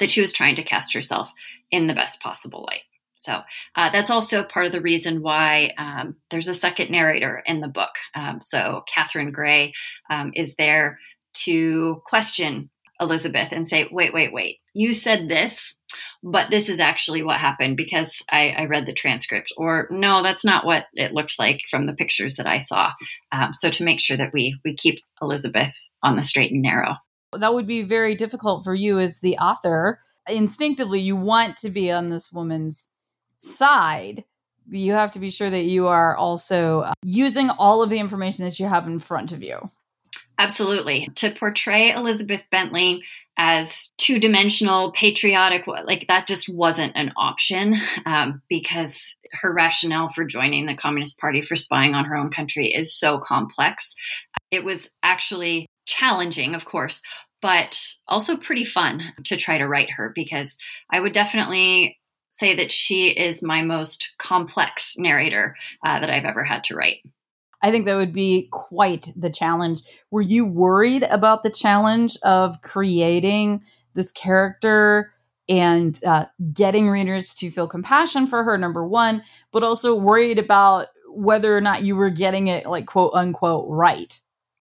that 0.00 0.10
she 0.10 0.22
was 0.22 0.32
trying 0.32 0.54
to 0.54 0.62
cast 0.62 0.94
herself 0.94 1.30
in 1.70 1.88
the 1.88 1.94
best 1.94 2.22
possible 2.22 2.66
light. 2.66 2.84
So 3.24 3.40
uh, 3.74 3.90
that's 3.90 4.10
also 4.10 4.44
part 4.44 4.66
of 4.66 4.72
the 4.72 4.80
reason 4.80 5.22
why 5.22 5.72
um, 5.78 6.16
there's 6.30 6.48
a 6.48 6.54
second 6.54 6.90
narrator 6.90 7.42
in 7.46 7.60
the 7.60 7.68
book. 7.68 7.92
Um, 8.14 8.40
so 8.42 8.84
Catherine 8.92 9.32
Gray 9.32 9.72
um, 10.10 10.32
is 10.34 10.54
there 10.56 10.98
to 11.44 12.02
question 12.06 12.70
Elizabeth 13.00 13.48
and 13.50 13.66
say, 13.66 13.88
wait, 13.90 14.12
wait, 14.12 14.32
wait, 14.32 14.58
you 14.72 14.92
said 14.92 15.28
this, 15.28 15.76
but 16.22 16.50
this 16.50 16.68
is 16.68 16.80
actually 16.80 17.22
what 17.22 17.40
happened 17.40 17.76
because 17.76 18.22
I, 18.30 18.50
I 18.50 18.64
read 18.66 18.86
the 18.86 18.92
transcript. 18.92 19.52
Or 19.56 19.88
no, 19.90 20.22
that's 20.22 20.44
not 20.44 20.66
what 20.66 20.86
it 20.94 21.12
looked 21.12 21.38
like 21.38 21.62
from 21.70 21.86
the 21.86 21.92
pictures 21.92 22.36
that 22.36 22.46
I 22.46 22.58
saw. 22.58 22.92
Um, 23.32 23.52
so 23.52 23.70
to 23.70 23.84
make 23.84 24.00
sure 24.00 24.16
that 24.16 24.32
we 24.32 24.58
we 24.64 24.76
keep 24.76 25.00
Elizabeth 25.22 25.74
on 26.02 26.16
the 26.16 26.22
straight 26.22 26.52
and 26.52 26.62
narrow. 26.62 26.96
That 27.32 27.54
would 27.54 27.66
be 27.66 27.82
very 27.82 28.14
difficult 28.14 28.64
for 28.64 28.74
you 28.74 28.98
as 28.98 29.20
the 29.20 29.38
author. 29.38 29.98
Instinctively, 30.28 31.00
you 31.00 31.16
want 31.16 31.56
to 31.58 31.70
be 31.70 31.90
on 31.90 32.10
this 32.10 32.32
woman's 32.32 32.90
side, 33.36 34.24
you 34.68 34.92
have 34.92 35.12
to 35.12 35.18
be 35.18 35.30
sure 35.30 35.50
that 35.50 35.64
you 35.64 35.86
are 35.86 36.16
also 36.16 36.80
uh, 36.80 36.92
using 37.02 37.50
all 37.50 37.82
of 37.82 37.90
the 37.90 37.98
information 37.98 38.44
that 38.44 38.58
you 38.58 38.66
have 38.66 38.86
in 38.86 38.98
front 38.98 39.32
of 39.32 39.42
you. 39.42 39.58
Absolutely. 40.38 41.08
To 41.16 41.30
portray 41.30 41.92
Elizabeth 41.92 42.44
Bentley 42.50 43.02
as 43.36 43.90
two 43.98 44.18
dimensional, 44.18 44.92
patriotic, 44.92 45.66
like 45.66 46.06
that 46.08 46.26
just 46.26 46.48
wasn't 46.48 46.92
an 46.96 47.12
option 47.16 47.76
um, 48.06 48.40
because 48.48 49.16
her 49.32 49.52
rationale 49.52 50.08
for 50.08 50.24
joining 50.24 50.66
the 50.66 50.74
Communist 50.74 51.18
Party 51.18 51.42
for 51.42 51.56
spying 51.56 51.94
on 51.94 52.04
her 52.04 52.16
own 52.16 52.30
country 52.30 52.68
is 52.68 52.94
so 52.94 53.18
complex. 53.18 53.94
It 54.50 54.64
was 54.64 54.88
actually 55.02 55.66
challenging, 55.86 56.54
of 56.54 56.64
course, 56.64 57.02
but 57.42 57.78
also 58.06 58.36
pretty 58.36 58.64
fun 58.64 59.02
to 59.24 59.36
try 59.36 59.58
to 59.58 59.68
write 59.68 59.90
her 59.90 60.12
because 60.14 60.56
I 60.92 61.00
would 61.00 61.12
definitely 61.12 61.98
say 62.36 62.56
that 62.56 62.72
she 62.72 63.08
is 63.08 63.42
my 63.42 63.62
most 63.62 64.16
complex 64.18 64.94
narrator 64.98 65.54
uh, 65.86 66.00
that 66.00 66.10
I've 66.10 66.24
ever 66.24 66.42
had 66.42 66.64
to 66.64 66.74
write. 66.74 66.98
I 67.62 67.70
think 67.70 67.86
that 67.86 67.94
would 67.94 68.12
be 68.12 68.48
quite 68.50 69.12
the 69.16 69.30
challenge. 69.30 69.82
Were 70.10 70.20
you 70.20 70.44
worried 70.44 71.04
about 71.04 71.44
the 71.44 71.50
challenge 71.50 72.16
of 72.24 72.60
creating 72.60 73.64
this 73.94 74.10
character 74.10 75.12
and 75.48 75.98
uh, 76.04 76.26
getting 76.52 76.90
readers 76.90 77.34
to 77.36 77.50
feel 77.50 77.68
compassion 77.68 78.26
for 78.26 78.42
her, 78.42 78.58
number 78.58 78.84
one, 78.86 79.22
but 79.52 79.62
also 79.62 79.94
worried 79.94 80.38
about 80.38 80.88
whether 81.08 81.56
or 81.56 81.60
not 81.60 81.84
you 81.84 81.94
were 81.94 82.10
getting 82.10 82.48
it, 82.48 82.66
like, 82.66 82.86
quote 82.86 83.12
unquote, 83.14 83.66
right? 83.68 84.18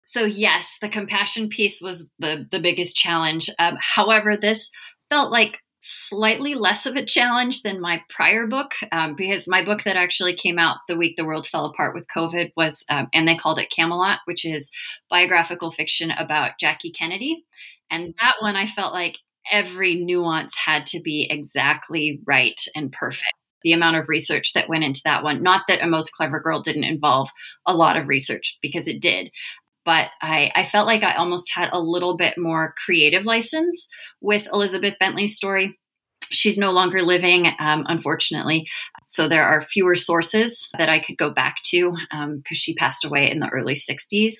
So, 0.03 0.25
yes, 0.25 0.77
the 0.83 0.91
compassion 0.91 1.49
piece 1.49 1.81
was 1.81 2.11
the, 2.19 2.47
the 2.53 2.61
biggest 2.61 2.95
challenge. 2.95 3.49
Um, 3.59 3.79
however, 3.81 4.37
this 4.37 4.71
felt 5.09 5.33
like 5.33 5.61
slightly 5.87 6.55
less 6.55 6.87
of 6.87 6.97
a 6.97 7.05
challenge 7.05 7.61
than 7.61 7.79
my 7.79 8.03
prior 8.09 8.47
book 8.47 8.73
um, 8.91 9.15
because 9.15 9.47
my 9.47 9.63
book 9.63 9.83
that 9.83 9.97
actually 9.97 10.35
came 10.35 10.59
out 10.59 10.79
the 10.89 10.97
week 10.97 11.15
the 11.15 11.27
world 11.27 11.47
fell 11.47 11.67
apart 11.67 11.95
with 11.95 12.07
COVID 12.17 12.53
was, 12.57 12.87
um, 12.89 13.09
and 13.13 13.29
they 13.29 13.37
called 13.37 13.59
it 13.59 13.71
Camelot, 13.71 14.21
which 14.25 14.47
is 14.47 14.71
biographical 15.11 15.71
fiction 15.71 16.11
about 16.11 16.53
Jackie 16.59 16.91
Kennedy. 16.91 17.45
And 17.91 18.15
that 18.23 18.37
one 18.41 18.57
I 18.57 18.67
felt 18.67 18.95
like 18.95 19.19
every 19.53 19.97
nuance 19.97 20.57
had 20.57 20.87
to 20.87 21.03
be 21.03 21.29
exactly 21.31 22.19
right 22.27 22.59
and 22.75 22.91
perfect. 22.91 23.35
The 23.63 23.73
amount 23.73 23.97
of 23.97 24.09
research 24.09 24.55
that 24.55 24.71
went 24.71 24.85
into 24.85 25.03
that 25.05 25.23
one. 25.23 25.43
Not 25.43 25.65
that 25.69 25.83
A 25.83 25.87
Most 25.87 26.13
Clever 26.13 26.41
Girl 26.41 26.61
didn't 26.61 26.85
involve 26.85 27.29
a 27.67 27.75
lot 27.75 27.97
of 27.97 28.09
research 28.09 28.59
because 28.63 28.89
it 28.89 29.01
did, 29.01 29.31
but 29.85 30.09
I, 30.23 30.51
I 30.55 30.65
felt 30.65 30.87
like 30.87 31.03
I 31.03 31.15
almost 31.15 31.51
had 31.55 31.69
a 31.73 31.81
little 31.81 32.17
bit 32.17 32.39
more 32.39 32.75
creative 32.85 33.25
license 33.25 33.89
with 34.21 34.49
Elizabeth 34.53 34.95
Bentley's 34.99 35.37
story. 35.37 35.79
She's 36.31 36.57
no 36.57 36.71
longer 36.71 37.03
living, 37.03 37.49
um, 37.59 37.85
unfortunately. 37.89 38.67
So 39.07 39.29
there 39.29 39.45
are 39.45 39.61
fewer 39.61 39.95
sources 39.95 40.69
that 40.79 40.89
I 40.89 40.99
could 40.99 41.19
go 41.19 41.31
back 41.31 41.57
to 41.65 41.91
because 41.91 42.13
um, 42.13 42.43
she 42.53 42.75
passed 42.75 43.05
away 43.05 43.31
in 43.31 43.41
the 43.41 43.49
early 43.49 43.75
60s. 43.75 44.37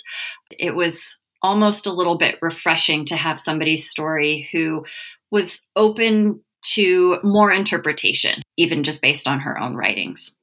It 0.59 0.75
was 0.75 1.17
almost 1.43 1.87
a 1.87 1.93
little 1.93 2.17
bit 2.17 2.39
refreshing 2.41 3.05
to 3.05 3.17
have 3.17 3.39
somebody's 3.39 3.89
story 3.89 4.49
who 4.51 4.85
was 5.31 5.67
open 5.77 6.41
to 6.63 7.19
more 7.23 7.53
interpretation, 7.53 8.43
even 8.57 8.83
just 8.83 9.03
based 9.03 9.29
on 9.29 9.41
her 9.41 9.61
own 9.61 9.77
writings. 9.77 10.35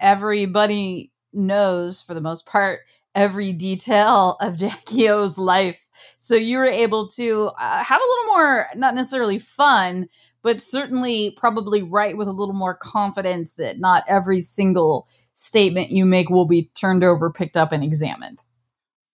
Everybody 0.00 1.10
knows, 1.32 2.02
for 2.02 2.12
the 2.12 2.20
most 2.20 2.44
part, 2.44 2.80
every 3.14 3.52
detail 3.52 4.36
of 4.40 4.56
Jackie 4.58 5.08
O's 5.08 5.38
life. 5.38 5.86
So 6.18 6.34
you 6.34 6.58
were 6.58 6.64
able 6.64 7.08
to 7.08 7.50
uh, 7.60 7.84
have 7.84 8.00
a 8.00 8.08
little 8.08 8.34
more, 8.34 8.66
not 8.74 8.94
necessarily 8.94 9.38
fun, 9.38 10.08
but 10.42 10.60
certainly 10.60 11.32
probably 11.36 11.82
write 11.82 12.16
with 12.16 12.28
a 12.28 12.32
little 12.32 12.54
more 12.54 12.74
confidence 12.74 13.54
that 13.54 13.80
not 13.80 14.04
every 14.08 14.40
single 14.40 15.08
statement 15.32 15.90
you 15.90 16.04
make 16.04 16.30
will 16.30 16.46
be 16.46 16.70
turned 16.78 17.02
over, 17.02 17.30
picked 17.30 17.56
up, 17.56 17.72
and 17.72 17.82
examined. 17.82 18.44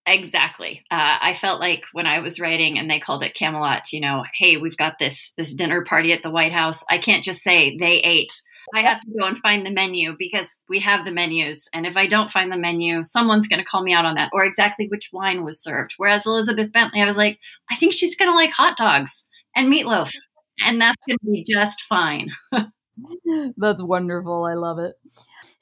Exactly. 0.07 0.85
Uh, 0.91 1.19
I 1.21 1.35
felt 1.35 1.61
like 1.61 1.85
when 1.93 2.07
I 2.07 2.21
was 2.21 2.41
writing 2.41 2.79
and 2.79 2.91
they 2.91 2.99
called 2.99 3.23
it 3.23 3.35
Camelot, 3.35 3.93
you 3.93 4.01
know, 4.01 4.25
hey, 4.35 4.57
we've 4.57 4.77
got 4.77 4.99
this 4.99 5.33
this 5.37 5.55
dinner 5.55 5.85
party 5.85 6.13
at 6.13 6.23
the 6.23 6.31
White 6.31 6.53
House. 6.53 6.83
I 6.91 6.99
can't 6.99 7.23
just 7.23 7.43
say 7.43 7.77
they 7.77 7.99
ate 7.99 8.33
I 8.75 8.83
have 8.83 9.01
to 9.01 9.11
go 9.19 9.27
and 9.27 9.39
find 9.39 9.65
the 9.65 9.71
menu 9.71 10.15
because 10.19 10.61
we 10.69 10.81
have 10.81 11.05
the 11.05 11.11
menus. 11.11 11.69
And 11.75 11.87
if 11.87 11.97
I 11.97 12.07
don't 12.07 12.31
find 12.31 12.53
the 12.53 12.57
menu, 12.57 13.03
someone's 13.05 13.49
going 13.49 13.61
to 13.61 13.67
call 13.67 13.83
me 13.83 13.93
out 13.93 14.05
on 14.05 14.15
that 14.15 14.31
or 14.33 14.45
exactly 14.45 14.87
which 14.89 15.11
wine 15.13 15.45
was 15.45 15.63
served. 15.63 15.95
Whereas 15.97 16.27
Elizabeth 16.27 16.73
Bentley, 16.73 17.03
I 17.03 17.07
was 17.07 17.17
like, 17.17 17.39
I 17.71 17.77
think 17.77 17.93
she's 17.93 18.17
going 18.17 18.31
to 18.31 18.37
like 18.37 18.51
hot 18.51 18.77
dogs 18.77 19.27
and 19.57 19.73
meatloaf. 19.73 20.13
And 20.65 20.81
that's 20.81 21.01
going 21.09 21.19
to 21.19 21.31
be 21.31 21.45
just 21.49 21.81
fine. 21.83 22.31
that's 23.57 23.83
wonderful. 23.83 24.45
I 24.45 24.55
love 24.55 24.79
it. 24.79 24.95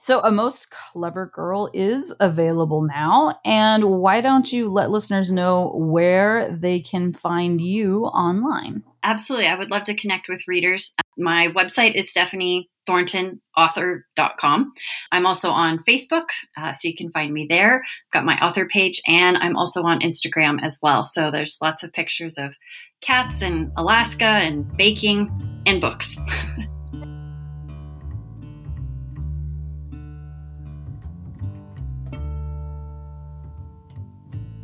So, 0.01 0.21
A 0.21 0.31
Most 0.31 0.71
Clever 0.71 1.27
Girl 1.27 1.71
is 1.75 2.15
available 2.21 2.83
now. 2.83 3.41
And 3.45 3.85
why 3.85 4.21
don't 4.21 4.53
you 4.53 4.69
let 4.69 4.91
listeners 4.91 5.33
know 5.33 5.73
where 5.75 6.49
they 6.51 6.79
can 6.79 7.13
find 7.13 7.61
you 7.61 8.05
online? 8.05 8.85
Absolutely. 9.03 9.49
I 9.49 9.59
would 9.59 9.73
love 9.73 9.85
to 9.85 9.97
connect 9.97 10.29
with 10.29 10.47
readers. 10.47 10.95
My 11.17 11.49
website 11.49 11.97
is 11.97 12.11
Stephanie 12.11 12.71
thorntonauthor.com. 12.89 14.73
I'm 15.13 15.27
also 15.27 15.51
on 15.51 15.85
Facebook, 15.87 16.29
uh, 16.57 16.73
so 16.73 16.89
you 16.89 16.97
can 16.97 17.11
find 17.11 17.33
me 17.33 17.47
there. 17.49 17.83
I've 17.83 18.13
got 18.13 18.25
my 18.25 18.39
author 18.39 18.67
page, 18.67 19.03
and 19.07 19.37
I'm 19.37 19.57
also 19.57 19.83
on 19.83 20.01
Instagram 20.01 20.59
as 20.63 20.79
well. 20.83 21.05
So 21.05 21.31
there's 21.31 21.59
lots 21.61 21.83
of 21.83 21.93
pictures 21.93 22.39
of 22.39 22.57
cats 23.01 23.43
in 23.43 23.73
Alaska 23.77 24.25
and 24.25 24.75
baking 24.77 25.31
and 25.67 25.81
books. 25.81 26.19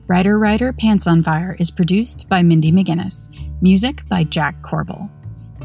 Writer 0.07 0.39
Writer 0.39 0.75
Pants 0.75 1.07
on 1.07 1.23
Fire 1.23 1.57
is 1.59 1.71
produced 1.71 2.29
by 2.29 2.43
Mindy 2.43 2.71
McGinnis. 2.71 3.31
Music 3.63 4.07
by 4.09 4.25
Jack 4.25 4.61
Corbel. 4.61 5.09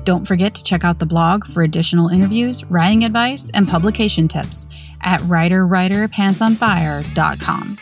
Don't 0.06 0.26
forget 0.26 0.56
to 0.56 0.64
check 0.64 0.86
out 0.86 1.00
the 1.00 1.06
blog 1.06 1.46
for 1.46 1.62
additional 1.62 2.08
interviews, 2.08 2.64
writing 2.66 3.04
advice, 3.04 3.52
and 3.54 3.68
publication 3.68 4.30
tips 4.30 4.66
at 5.02 5.20
writerwriterpantsonfire.com. 5.22 7.78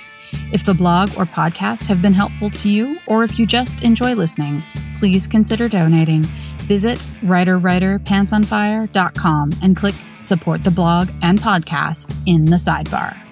If 0.51 0.65
the 0.65 0.73
blog 0.73 1.09
or 1.15 1.25
podcast 1.25 1.85
have 1.87 2.01
been 2.01 2.13
helpful 2.13 2.49
to 2.49 2.69
you, 2.69 2.97
or 3.05 3.23
if 3.23 3.37
you 3.37 3.45
just 3.45 3.83
enjoy 3.83 4.15
listening, 4.15 4.63
please 4.97 5.27
consider 5.27 5.69
donating. 5.69 6.23
Visit 6.63 6.97
writerwriterpantsonfire.com 7.21 9.51
and 9.61 9.77
click 9.77 9.93
Support 10.17 10.63
the 10.63 10.71
Blog 10.71 11.09
and 11.21 11.39
Podcast 11.39 12.15
in 12.25 12.45
the 12.45 12.57
sidebar. 12.57 13.26